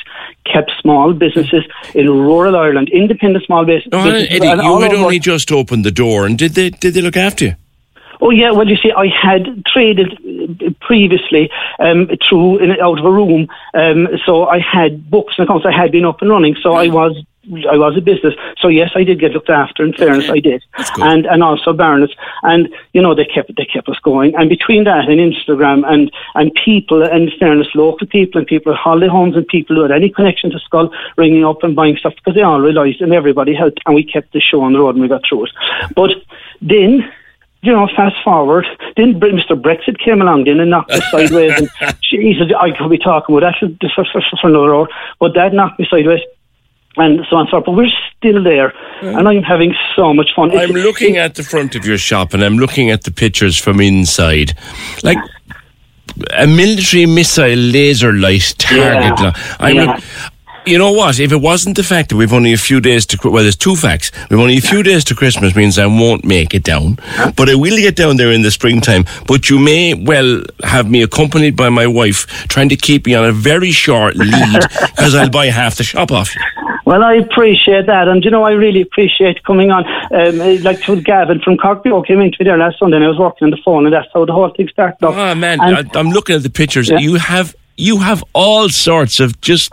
kept 0.46 0.72
small 0.82 1.14
businesses 1.14 1.66
in 1.94 2.10
rural 2.10 2.56
Ireland, 2.56 2.90
independent 2.90 3.46
small 3.46 3.66
bus- 3.66 3.84
No, 3.92 4.04
businesses. 4.04 4.30
Eddie, 4.32 4.46
you 4.46 4.80
had 4.82 4.94
only 4.94 5.20
just 5.20 5.52
opened 5.52 5.84
the 5.84 5.92
door, 5.92 6.26
and 6.26 6.38
did 6.38 6.54
they 6.54 6.70
did 6.70 6.94
they 6.94 7.02
look 7.02 7.18
after 7.18 7.46
you? 7.46 7.56
Oh 8.22 8.32
yeah, 8.32 8.52
well 8.52 8.68
you 8.68 8.76
see, 8.76 8.92
I 8.92 9.08
had 9.08 9.66
traded 9.66 10.76
previously 10.82 11.50
um, 11.80 12.10
through 12.28 12.60
in, 12.60 12.72
out 12.72 13.00
of 13.00 13.06
a 13.06 13.12
room, 13.12 13.48
um, 13.74 14.08
so 14.26 14.46
I 14.46 14.60
had 14.60 15.10
books 15.10 15.36
and 15.38 15.48
accounts. 15.48 15.66
I 15.66 15.72
had 15.72 15.92
been 15.92 16.06
up 16.06 16.22
and 16.22 16.30
running, 16.30 16.56
so 16.62 16.74
I 16.74 16.88
was 16.88 17.16
I 17.70 17.78
was 17.78 17.98
a 17.98 18.02
business. 18.02 18.34
So 18.60 18.68
yes, 18.68 18.92
I 18.96 19.04
did 19.04 19.20
get 19.20 19.32
looked 19.32 19.50
after. 19.50 19.84
In 19.84 19.94
fairness, 19.94 20.30
I 20.30 20.40
did, 20.40 20.64
and 20.98 21.26
and 21.26 21.44
also 21.44 21.74
Barnett's, 21.74 22.14
and 22.44 22.70
you 22.94 23.02
know 23.02 23.16
they 23.16 23.26
kept 23.26 23.56
they 23.56 23.66
kept 23.66 23.90
us 23.90 24.00
going. 24.04 24.36
And 24.36 24.50
between 24.50 24.84
that 24.84 25.10
and 25.10 25.20
Instagram 25.20 25.90
and 25.92 26.12
and 26.36 26.54
people, 26.54 27.02
and 27.02 27.30
in 27.30 27.40
fairness, 27.40 27.68
local 27.74 28.08
people 28.08 28.40
and 28.40 28.48
people 28.48 28.74
at 28.74 28.78
holiday 28.78 29.08
homes 29.08 29.36
and 29.36 29.48
people 29.48 29.76
who 29.76 29.82
had 29.84 29.92
any 29.92 30.10
connection 30.10 30.52
to 30.52 30.60
Schull 30.60 30.94
ringing 31.18 31.46
up 31.46 31.64
and 31.64 31.76
buying 31.76 31.98
stuff 31.98 32.14
because 32.16 32.36
they 32.36 32.42
all 32.42 32.62
realised 32.62 33.02
and 33.02 33.14
everybody 33.14 33.54
helped, 33.56 33.80
and 33.86 33.96
we 33.96 34.04
kept 34.04 34.34
the 34.34 34.40
show 34.40 34.62
on 34.62 34.74
the 34.74 34.80
road 34.80 34.96
and 34.96 35.02
we 35.02 35.08
got 35.08 35.24
through 35.28 35.46
it. 35.46 35.52
But 35.96 36.12
then 36.62 37.12
you 37.62 37.74
know, 37.74 37.88
fast 37.94 38.16
forward, 38.24 38.66
then 38.96 39.20
Mr. 39.20 39.62
Brexit 39.62 40.00
came 40.00 40.22
along 40.22 40.46
then 40.46 40.62
and 40.62 40.70
knocked 40.70 40.92
me 40.92 41.02
sideways. 41.12 41.52
And 41.58 41.70
Jesus, 42.02 42.52
I 42.58 42.72
could 42.72 42.90
be 42.90 42.98
talking 42.98 43.36
about 43.36 43.54
that 43.62 43.90
for, 43.94 44.06
for, 44.06 44.22
for, 44.22 44.38
for 44.40 44.48
another 44.48 44.74
hour, 44.74 44.88
but 45.20 45.34
that 45.34 45.54
knocked 45.54 45.80
me 45.80 45.88
sideways. 45.90 46.22
And 47.00 47.26
so 47.30 47.38
on 47.38 47.42
and 47.42 47.50
so 47.50 47.58
forth. 47.58 47.66
But 47.66 47.72
we're 47.72 47.92
still 48.18 48.44
there, 48.44 48.74
mm. 49.02 49.18
and 49.18 49.28
I'm 49.28 49.44
having 49.44 49.74
so 49.96 50.14
much 50.14 50.32
fun. 50.36 50.56
I'm 50.58 50.72
looking 50.72 51.18
at 51.18 51.36
the 51.36 51.44
front 51.44 51.76
of 51.76 51.86
your 51.86 51.98
shop 51.98 52.34
and 52.34 52.44
I'm 52.44 52.58
looking 52.58 52.90
at 52.90 53.04
the 53.04 53.12
pictures 53.12 53.58
from 53.58 53.80
inside. 53.80 54.58
Like 55.04 55.18
a 56.36 56.48
military 56.48 57.06
missile 57.06 57.56
laser 57.56 58.14
light 58.14 58.56
target. 58.58 59.20
Yeah. 59.20 59.34
I'm 59.60 59.76
Yeah. 59.76 59.84
look- 59.86 60.04
you 60.66 60.78
know 60.78 60.92
what? 60.92 61.20
If 61.20 61.32
it 61.32 61.42
wasn't 61.42 61.78
the 61.78 61.84
fact 61.84 62.10
that 62.10 62.16
we've 62.16 62.34
only 62.34 62.54
a 62.54 62.58
few 62.58 62.80
days 62.80 63.06
to, 63.08 63.30
well, 63.30 63.44
there's 63.44 63.56
two 63.56 63.76
facts. 63.76 64.12
We've 64.30 64.40
only 64.40 64.58
a 64.58 64.62
few 64.62 64.84
days 64.84 65.04
to 65.06 65.16
Christmas 65.16 65.56
means 65.56 65.80
I 65.80 65.86
won't 65.88 66.26
make 66.26 66.54
it 66.54 66.64
down, 66.64 67.00
but 67.36 67.50
I 67.50 67.56
will 67.56 67.78
get 67.78 67.96
down 67.96 68.18
there 68.18 68.32
in 68.32 68.44
the 68.44 68.52
springtime. 68.52 69.06
But 69.26 69.50
you 69.50 69.58
may 69.58 69.94
well 69.94 70.44
have 70.64 70.90
me 70.90 71.02
accompanied 71.02 71.56
by 71.56 71.70
my 71.70 71.88
wife, 71.88 72.28
trying 72.50 72.70
to 72.70 72.76
keep 72.76 73.06
me 73.08 73.16
on 73.16 73.26
a 73.26 73.32
very 73.32 73.72
short 73.72 74.16
lead 74.16 74.62
because 74.96 75.16
I'll 75.16 75.30
buy 75.30 75.48
half 75.48 75.76
the 75.78 75.84
shop 75.84 76.12
off 76.12 76.36
you. 76.36 76.42
Well, 76.90 77.04
I 77.04 77.14
appreciate 77.18 77.86
that, 77.86 78.08
and 78.08 78.26
you 78.26 78.32
know, 78.32 78.42
I 78.42 78.54
really 78.54 78.82
appreciate 78.82 79.44
coming 79.44 79.70
on. 79.70 79.86
Um, 80.12 80.40
like 80.64 80.88
with 80.88 81.04
Gavin 81.04 81.40
from 81.40 81.56
Corkville 81.56 82.04
came 82.04 82.20
into 82.20 82.38
me 82.40 82.46
there 82.46 82.58
last 82.58 82.80
Sunday, 82.80 82.96
and 82.96 83.06
I 83.06 83.10
was 83.10 83.20
working 83.20 83.46
on 83.46 83.52
the 83.52 83.60
phone, 83.64 83.86
and 83.86 83.94
that's 83.94 84.08
how 84.12 84.26
the 84.26 84.34
whole 84.34 84.50
thing 84.50 84.68
started. 84.70 85.06
Off. 85.06 85.14
Oh 85.16 85.36
man, 85.36 85.60
And- 85.62 85.88
I, 85.96 86.00
I'm 86.00 86.10
looking 86.10 86.36
at 86.36 86.42
the 86.42 86.50
pictures. 86.50 86.90
Yeah. 86.90 86.98
You 86.98 87.18
have 87.18 87.56
you 87.78 88.00
have 88.00 88.24
all 88.34 88.70
sorts 88.70 89.20
of 89.20 89.40
just 89.40 89.72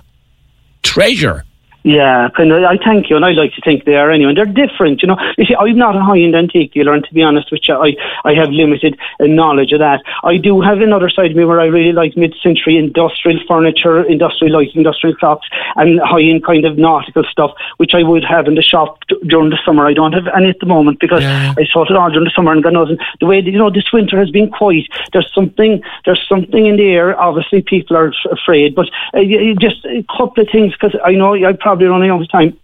treasure. 0.82 1.44
Yeah, 1.87 2.28
kind 2.37 2.50
of. 2.50 2.64
I 2.64 2.78
thank 2.85 3.09
you, 3.09 3.14
and 3.14 3.25
I 3.25 3.31
like 3.31 3.52
to 3.55 3.61
think 3.61 3.85
they 3.85 3.95
are 3.95 4.11
anyway. 4.11 4.31
And 4.31 4.37
they're 4.38 4.66
different, 4.66 5.02
you 5.02 5.07
know. 5.07 5.16
You 5.38 5.45
see, 5.47 5.55
I'm 5.55 5.78
not 5.78 5.95
a 5.95 6.00
high-end 6.02 6.35
antique 6.35 6.73
dealer, 6.73 6.93
and 6.93 7.05
to 7.05 7.14
be 7.14 7.23
honest 7.23 7.52
with 7.52 7.61
you, 7.69 7.75
I, 7.76 7.95
I 8.25 8.35
have 8.35 8.50
limited 8.50 8.99
uh, 9.21 9.26
knowledge 9.26 9.71
of 9.71 9.78
that. 9.78 10.02
I 10.25 10.37
do 10.37 10.61
have 10.61 10.81
another 10.81 11.09
side 11.09 11.31
of 11.31 11.37
me 11.37 11.45
where 11.45 11.61
I 11.61 11.66
really 11.66 11.93
like 11.93 12.16
mid-century 12.16 12.76
industrial 12.76 13.38
furniture, 13.47 14.02
industrial 14.02 14.55
lighting, 14.59 14.78
industrial 14.78 15.14
clocks, 15.14 15.47
and 15.76 16.00
high-end 16.00 16.45
kind 16.45 16.64
of 16.64 16.76
nautical 16.76 17.23
stuff, 17.23 17.52
which 17.76 17.93
I 17.95 18.02
would 18.02 18.25
have 18.25 18.49
in 18.49 18.57
the 18.57 18.62
shop 18.62 18.99
d- 19.07 19.14
during 19.28 19.50
the 19.50 19.59
summer. 19.64 19.87
I 19.87 19.93
don't 19.95 20.12
have 20.12 20.26
any 20.35 20.49
at 20.49 20.59
the 20.59 20.66
moment 20.66 20.99
because 20.99 21.23
Yeah. 21.23 21.55
I 21.57 21.66
sought 21.73 21.88
it 21.93 21.97
all 21.97 22.11
during 22.11 22.25
the 22.25 22.33
summer, 22.35 22.50
and 22.50 22.64
God 22.64 22.73
knows, 22.73 22.90
and 22.90 23.00
the 23.21 23.26
way 23.26 23.40
that, 23.40 23.49
you 23.52 23.59
know 23.59 23.71
this 23.71 23.93
winter 23.93 24.19
has 24.19 24.31
been 24.33 24.50
quiet. 24.50 24.88
There's 25.12 25.33
something, 25.33 25.81
there's 26.05 26.26
something 26.28 26.66
in 26.66 26.78
the 26.78 26.88
air. 26.90 27.16
Obviously, 27.16 27.62
people 27.62 27.97
are 27.97 28.09
f- 28.09 28.33
afraid, 28.33 28.75
but 28.75 28.88
uh, 29.14 29.21
just 29.61 29.85
a 29.85 30.05
couple 30.11 30.43
of 30.43 30.49
things 30.50 30.73
because 30.73 30.99
I 31.05 31.12
know 31.12 31.35
I 31.37 31.52
probably 31.52 31.75
running 31.85 32.11
out 32.11 32.23
of 32.23 32.30
time 32.30 32.59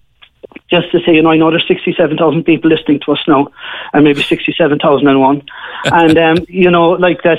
just 0.71 0.90
to 0.90 1.00
say, 1.04 1.14
you 1.14 1.23
know, 1.23 1.31
I 1.31 1.37
know 1.37 1.50
there's 1.50 1.66
67,000 1.69 2.45
people 2.45 2.71
listening 2.71 3.00
to 3.04 3.12
us 3.12 3.21
now, 3.28 3.49
and 3.92 4.04
maybe 4.04 4.23
67,001. 4.23 5.42
and, 5.85 6.19
um, 6.19 6.45
you 6.49 6.71
know, 6.71 6.90
like 6.90 7.23
that, 7.23 7.38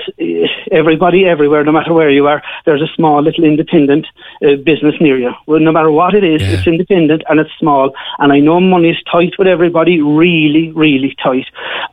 everybody 0.71 1.25
everywhere, 1.25 1.63
no 1.63 1.71
matter 1.71 1.93
where 1.93 2.09
you 2.09 2.27
are, 2.27 2.41
there's 2.65 2.81
a 2.81 2.93
small 2.95 3.21
little 3.21 3.43
independent 3.43 4.07
uh, 4.43 4.55
business 4.63 4.95
near 4.99 5.17
you. 5.17 5.31
Well, 5.47 5.59
no 5.59 5.71
matter 5.71 5.91
what 5.91 6.15
it 6.15 6.23
is, 6.23 6.41
Yeah. 6.41 6.57
it's 6.57 6.67
independent 6.67 7.23
and 7.29 7.39
it's 7.39 7.51
small. 7.59 7.93
And 8.19 8.31
I 8.31 8.39
know 8.39 8.59
money 8.59 8.91
is 8.91 9.03
tight 9.11 9.33
with 9.37 9.47
everybody, 9.47 10.01
really, 10.01 10.71
really 10.71 11.15
tight. 11.21 11.45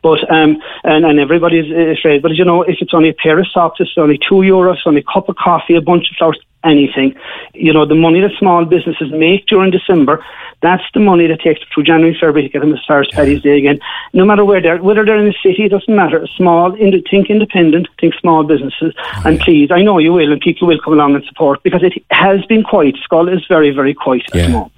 But, 0.03 0.29
um, 0.31 0.61
and, 0.83 1.05
and 1.05 1.19
everybody's 1.19 1.71
uh, 1.71 1.91
afraid. 1.97 2.21
But, 2.21 2.35
you 2.35 2.45
know, 2.45 2.63
if 2.63 2.77
it's 2.81 2.93
only 2.93 3.09
a 3.09 3.13
pair 3.13 3.39
of 3.39 3.47
socks, 3.47 3.79
it's 3.79 3.91
only 3.97 4.17
two 4.17 4.35
euros, 4.35 4.77
it's 4.77 4.87
only 4.87 5.01
a 5.01 5.11
cup 5.13 5.29
of 5.29 5.35
coffee, 5.35 5.75
a 5.75 5.81
bunch 5.81 6.09
of 6.11 6.17
flowers, 6.17 6.39
anything. 6.63 7.15
You 7.53 7.73
know, 7.73 7.85
the 7.85 7.95
money 7.95 8.21
that 8.21 8.31
small 8.39 8.65
businesses 8.65 9.11
make 9.11 9.47
during 9.47 9.71
December, 9.71 10.23
that's 10.61 10.83
the 10.93 10.99
money 10.99 11.27
that 11.27 11.41
takes 11.41 11.61
through 11.73 11.83
January, 11.83 12.13
February 12.13 12.43
to 12.43 12.49
get 12.49 12.59
them 12.59 12.73
as 12.73 12.79
far 12.87 13.01
as 13.01 13.07
Paddy's 13.09 13.41
Day 13.41 13.57
again. 13.57 13.79
No 14.13 14.25
matter 14.25 14.45
where 14.45 14.61
they're, 14.61 14.81
whether 14.81 15.03
they're 15.03 15.17
in 15.17 15.25
the 15.25 15.35
city, 15.43 15.65
it 15.65 15.69
doesn't 15.69 15.95
matter. 15.95 16.25
Small, 16.37 16.73
ind- 16.75 17.07
think 17.09 17.29
independent, 17.29 17.87
think 17.99 18.13
small 18.15 18.43
businesses. 18.43 18.93
Oh, 18.97 19.23
and 19.25 19.39
please, 19.39 19.69
I 19.71 19.81
know 19.81 19.97
you 19.97 20.13
will, 20.13 20.31
and 20.31 20.41
people 20.41 20.67
will 20.67 20.81
come 20.81 20.93
along 20.93 21.15
and 21.15 21.25
support 21.25 21.63
because 21.63 21.83
it 21.83 21.93
has 22.11 22.45
been 22.45 22.63
quiet. 22.63 22.95
Schull 23.09 23.33
is 23.33 23.45
very, 23.47 23.71
very 23.71 23.93
quiet 23.93 24.23
at 24.27 24.33
the 24.33 24.49
moment. 24.49 24.73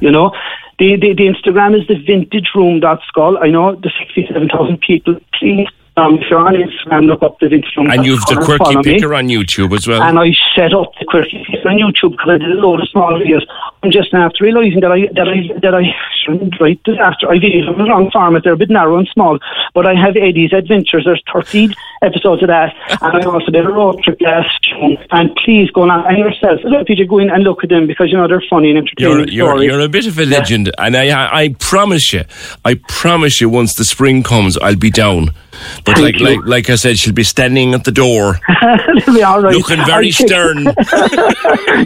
You 0.00 0.10
know, 0.10 0.32
the, 0.78 0.96
the, 0.96 1.14
the 1.14 1.26
Instagram 1.26 1.80
is 1.80 1.86
the 1.86 1.94
vintage 1.94 2.50
room 2.54 2.80
schull. 2.80 3.38
I 3.40 3.48
know 3.50 3.74
the 3.74 3.90
67,000 3.98 4.80
people. 4.80 5.20
Please, 5.38 5.68
um, 5.98 6.18
Instagram, 6.54 7.06
look 7.06 7.22
up 7.22 7.38
the. 7.40 7.90
And 7.90 8.04
you've 8.04 8.20
the 8.26 8.40
quirky 8.44 8.76
me 8.76 8.82
picker 8.82 9.14
on 9.14 9.28
YouTube 9.28 9.76
as 9.76 9.86
well. 9.86 10.02
and 10.02 10.18
I 10.18 10.32
set 10.54 10.72
up 10.72 10.92
the 10.98 11.04
quirky 11.04 11.44
Picker 11.46 11.68
on 11.68 11.76
YouTube 11.78 12.12
because 12.12 12.30
I 12.30 12.38
did 12.38 12.50
a 12.50 12.60
load 12.60 12.80
of 12.80 12.88
small 12.88 13.12
videos. 13.18 13.44
I'm 13.82 13.90
just 13.90 14.12
after 14.12 14.44
realising 14.44 14.80
that 14.80 14.90
I 14.90 15.06
that 15.14 15.28
I 15.28 15.58
that 15.60 15.74
I 15.74 15.82
shouldn't 16.24 16.60
write 16.60 16.80
this 16.84 16.96
after 17.00 17.30
I 17.30 17.38
videos 17.38 17.66
them 17.66 17.78
in 17.78 17.84
the 17.86 17.90
wrong 17.90 18.10
format. 18.10 18.42
They're 18.42 18.54
a 18.54 18.56
bit 18.56 18.70
narrow 18.70 18.98
and 18.98 19.08
small, 19.08 19.38
but 19.74 19.86
I 19.86 19.94
have 19.94 20.16
Eddie's 20.16 20.52
Adventures. 20.52 21.04
There's 21.04 21.22
13 21.32 21.74
episodes 22.02 22.42
of 22.42 22.48
that, 22.48 22.74
and 23.00 23.16
I 23.16 23.24
also 23.24 23.50
did 23.52 23.64
a 23.64 23.68
road 23.70 24.02
trip 24.02 24.20
last 24.20 24.50
June. 24.64 24.98
And 25.10 25.34
please 25.44 25.70
go 25.70 25.82
on 25.88 26.06
and 26.06 26.18
yourself. 26.18 26.60
Look, 26.64 26.88
PJ, 26.88 27.08
go 27.08 27.18
in 27.18 27.30
and 27.30 27.44
look 27.44 27.62
at 27.62 27.70
them 27.70 27.86
because 27.86 28.10
you 28.10 28.16
know 28.16 28.26
they're 28.26 28.42
funny 28.50 28.70
and 28.70 28.88
You're, 28.98 29.12
entertaining 29.12 29.34
you're, 29.36 29.48
stories. 29.48 29.66
you're 29.66 29.80
a 29.80 29.88
bit 29.88 30.06
of 30.06 30.18
a 30.18 30.24
legend, 30.24 30.72
and 30.78 30.96
I, 30.96 31.42
I 31.44 31.54
promise 31.60 32.12
you, 32.12 32.24
I 32.64 32.74
promise 32.88 33.40
you, 33.40 33.48
once 33.48 33.74
the 33.74 33.84
spring 33.84 34.22
comes, 34.24 34.58
I'll 34.58 34.76
be 34.76 34.90
down. 34.90 35.30
But 35.84 35.96
Thank 35.96 35.98
like, 35.98 36.18
you. 36.18 36.24
like, 36.24 36.46
like 36.46 36.70
I 36.70 36.76
said, 36.76 36.98
she'll 36.98 37.12
be 37.14 37.24
standing 37.24 37.74
at 37.74 37.82
the 37.84 37.90
door, 37.90 38.38
It'll 38.96 39.14
be 39.14 39.22
all 39.24 39.42
right. 39.42 39.54
looking 39.54 39.84
very 39.86 40.12
stern. 40.12 40.58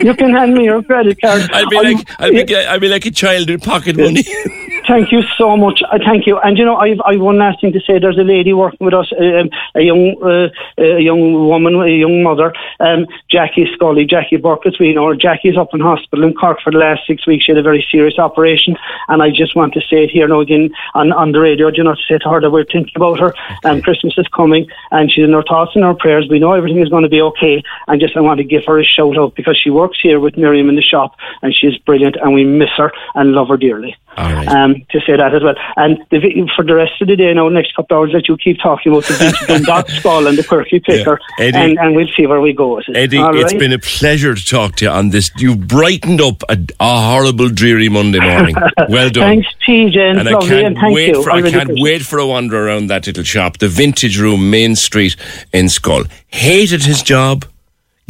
you 0.02 0.14
can 0.14 0.34
hand 0.34 0.54
me 0.54 0.64
your 0.64 0.82
credit 0.82 1.18
card. 1.20 1.50
I'll 1.52 1.68
be 1.70 1.81
like, 1.82 2.08
I'll 2.18 2.30
be, 2.30 2.56
I'll 2.56 2.80
be 2.80 2.88
like 2.88 3.06
a 3.06 3.10
child 3.10 3.50
with 3.50 3.62
pocket 3.62 3.96
money. 3.96 4.24
Thank 4.92 5.10
you 5.10 5.22
so 5.38 5.56
much. 5.56 5.82
Uh, 5.90 5.98
thank 6.04 6.26
you. 6.26 6.38
And 6.40 6.58
you 6.58 6.66
know, 6.66 6.76
I've 6.76 7.00
I've 7.06 7.18
one 7.18 7.38
last 7.38 7.62
thing 7.62 7.72
to 7.72 7.80
say. 7.80 7.98
There's 7.98 8.18
a 8.18 8.24
lady 8.24 8.52
working 8.52 8.84
with 8.84 8.92
us, 8.92 9.10
um, 9.18 9.48
a 9.74 9.80
young 9.80 10.22
uh, 10.22 10.50
a 10.76 11.00
young 11.00 11.32
woman, 11.48 11.76
a 11.76 11.88
young 11.88 12.22
mother, 12.22 12.52
um, 12.78 13.06
Jackie 13.30 13.66
Scully, 13.72 14.04
Jackie 14.04 14.36
Burke, 14.36 14.66
as 14.66 14.78
we 14.78 14.92
know 14.92 15.08
her. 15.08 15.14
Jackie's 15.14 15.56
up 15.56 15.72
in 15.72 15.80
hospital 15.80 16.26
in 16.26 16.34
Cork 16.34 16.60
for 16.60 16.70
the 16.70 16.76
last 16.76 17.06
six 17.06 17.26
weeks. 17.26 17.46
She 17.46 17.52
had 17.52 17.58
a 17.58 17.62
very 17.62 17.82
serious 17.90 18.18
operation, 18.18 18.76
and 19.08 19.22
I 19.22 19.30
just 19.30 19.56
want 19.56 19.72
to 19.72 19.80
say 19.80 20.04
it 20.04 20.10
here 20.10 20.28
now 20.28 20.40
again 20.40 20.68
on, 20.92 21.10
on 21.12 21.32
the 21.32 21.40
radio. 21.40 21.70
Do 21.70 21.78
you 21.78 21.84
know 21.84 21.94
to 21.94 22.00
say 22.06 22.18
to 22.18 22.28
her 22.28 22.42
that 22.42 22.50
we're 22.50 22.66
thinking 22.66 22.92
about 22.94 23.18
her, 23.18 23.32
and 23.64 23.82
Christmas 23.82 24.12
is 24.18 24.28
coming, 24.28 24.66
and 24.90 25.10
she's 25.10 25.24
in 25.24 25.32
our 25.32 25.42
thoughts 25.42 25.74
and 25.74 25.84
our 25.86 25.94
prayers. 25.94 26.28
We 26.28 26.38
know 26.38 26.52
everything 26.52 26.82
is 26.82 26.90
going 26.90 27.04
to 27.04 27.08
be 27.08 27.22
okay, 27.22 27.62
and 27.88 27.98
just 27.98 28.14
I 28.14 28.20
want 28.20 28.38
to 28.38 28.44
give 28.44 28.66
her 28.66 28.78
a 28.78 28.84
shout 28.84 29.16
out 29.16 29.36
because 29.36 29.56
she 29.56 29.70
works 29.70 30.00
here 30.02 30.20
with 30.20 30.36
Miriam 30.36 30.68
in 30.68 30.76
the 30.76 30.82
shop, 30.82 31.16
and 31.40 31.54
she's 31.54 31.78
brilliant, 31.78 32.16
and 32.16 32.34
we 32.34 32.44
miss 32.44 32.72
her 32.76 32.92
and 33.14 33.32
love 33.32 33.48
her 33.48 33.56
dearly 33.56 33.96
right. 34.18 34.46
um, 34.48 34.74
to 34.90 35.00
say 35.06 35.16
that 35.16 35.34
as 35.34 35.42
well. 35.42 35.54
And 35.76 35.98
the, 36.10 36.48
for 36.54 36.64
the 36.64 36.74
rest 36.74 37.00
of 37.00 37.08
the 37.08 37.16
day 37.16 37.32
now, 37.32 37.48
next 37.48 37.74
couple 37.74 37.96
of 37.96 38.02
hours, 38.02 38.12
that 38.12 38.28
you 38.28 38.36
keep 38.36 38.58
talking 38.60 38.92
about 38.92 39.04
the 39.04 39.14
vintage 39.14 39.48
and 39.50 39.64
dot 39.64 39.86
schull 39.88 40.28
and 40.28 40.36
the 40.36 40.44
quirky 40.44 40.80
picker, 40.80 41.18
Yeah. 41.38 41.44
Eddie- 41.46 41.56
and, 41.58 41.78
and 41.78 41.96
we'll 41.96 42.08
see 42.16 42.26
where 42.26 42.40
we 42.40 42.52
go. 42.52 42.76
with 42.76 42.88
it. 42.88 42.96
Eddie, 42.96 43.18
All 43.18 43.34
it's 43.34 43.52
right? 43.52 43.58
been 43.60 43.72
a 43.72 43.78
pleasure 43.78 44.34
to 44.34 44.44
talk 44.44 44.76
to 44.76 44.84
you 44.84 44.90
on 44.90 45.10
this. 45.10 45.30
You've 45.38 45.66
brightened 45.66 46.20
up 46.20 46.42
a, 46.48 46.58
a 46.80 47.00
horrible, 47.10 47.48
dreary 47.48 47.88
Monday 47.88 48.20
morning. 48.20 48.54
Well 48.88 49.08
done. 49.10 49.22
Thanks, 49.42 49.48
PJ, 49.66 49.96
and, 49.96 50.18
and 50.20 50.28
I 50.28 50.40
can't 50.40 50.76
and 50.78 50.94
wait 50.94 51.08
you. 51.08 51.22
for 51.22 51.30
I, 51.30 51.36
really 51.36 51.50
can't 51.52 51.62
appreciate 51.70 51.82
wait 51.82 52.02
for 52.02 52.18
a 52.18 52.26
wander 52.26 52.66
around 52.66 52.88
that 52.88 53.06
little 53.06 53.22
shop, 53.24 53.58
the 53.58 53.68
Vintage 53.68 54.18
Room, 54.18 54.50
Main 54.50 54.76
Street 54.76 55.16
in 55.52 55.66
Schull. 55.66 56.08
Hated 56.28 56.84
his 56.84 57.02
job, 57.02 57.44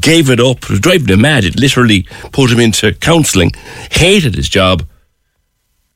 gave 0.01 0.31
it 0.31 0.41
up. 0.41 0.59
It 0.65 0.71
was 0.71 0.81
driving 0.81 1.09
him 1.09 1.21
mad. 1.21 1.45
It 1.45 1.59
literally 1.61 2.07
put 2.33 2.51
him 2.51 2.59
into 2.59 2.93
counselling. 2.95 3.53
Hated 3.91 4.35
his 4.35 4.49
job, 4.49 4.85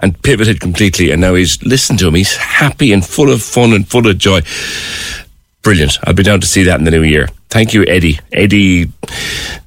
and 0.01 0.21
pivoted 0.23 0.61
completely. 0.61 1.11
And 1.11 1.21
now 1.21 1.35
he's 1.35 1.63
listen 1.63 1.97
to 1.99 2.09
him. 2.09 2.15
He's 2.15 2.37
happy 2.37 2.93
and 2.93 3.05
full 3.05 3.31
of 3.31 3.43
fun 3.43 3.73
and 3.73 3.87
full 3.89 4.07
of 4.07 4.19
joy. 4.19 4.41
Brilliant. 5.63 5.99
I'll 6.05 6.15
be 6.15 6.23
down 6.23 6.41
to 6.41 6.47
see 6.47 6.63
that 6.65 6.79
in 6.79 6.85
the 6.85 6.91
new 6.91 7.03
year. 7.03 7.29
Thank 7.49 7.75
you, 7.75 7.85
Eddie. 7.85 8.21
Eddie. 8.33 8.93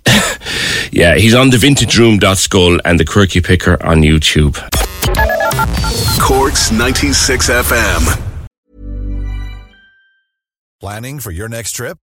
yeah, 0.92 1.16
he's 1.16 1.36
on 1.36 1.50
the 1.50 1.58
vintage 1.58 1.98
room 1.98 2.20
schull 2.20 2.80
and 2.86 3.00
the 3.00 3.06
quirky 3.06 3.42
picker 3.42 3.84
on 3.86 4.02
YouTube. 4.02 4.56
Corks 6.22 6.72
96 6.72 7.50
FM. 7.50 8.22
Planning 10.80 11.20
for 11.20 11.32
your 11.32 11.50
next 11.50 11.74
trip? 11.74 11.98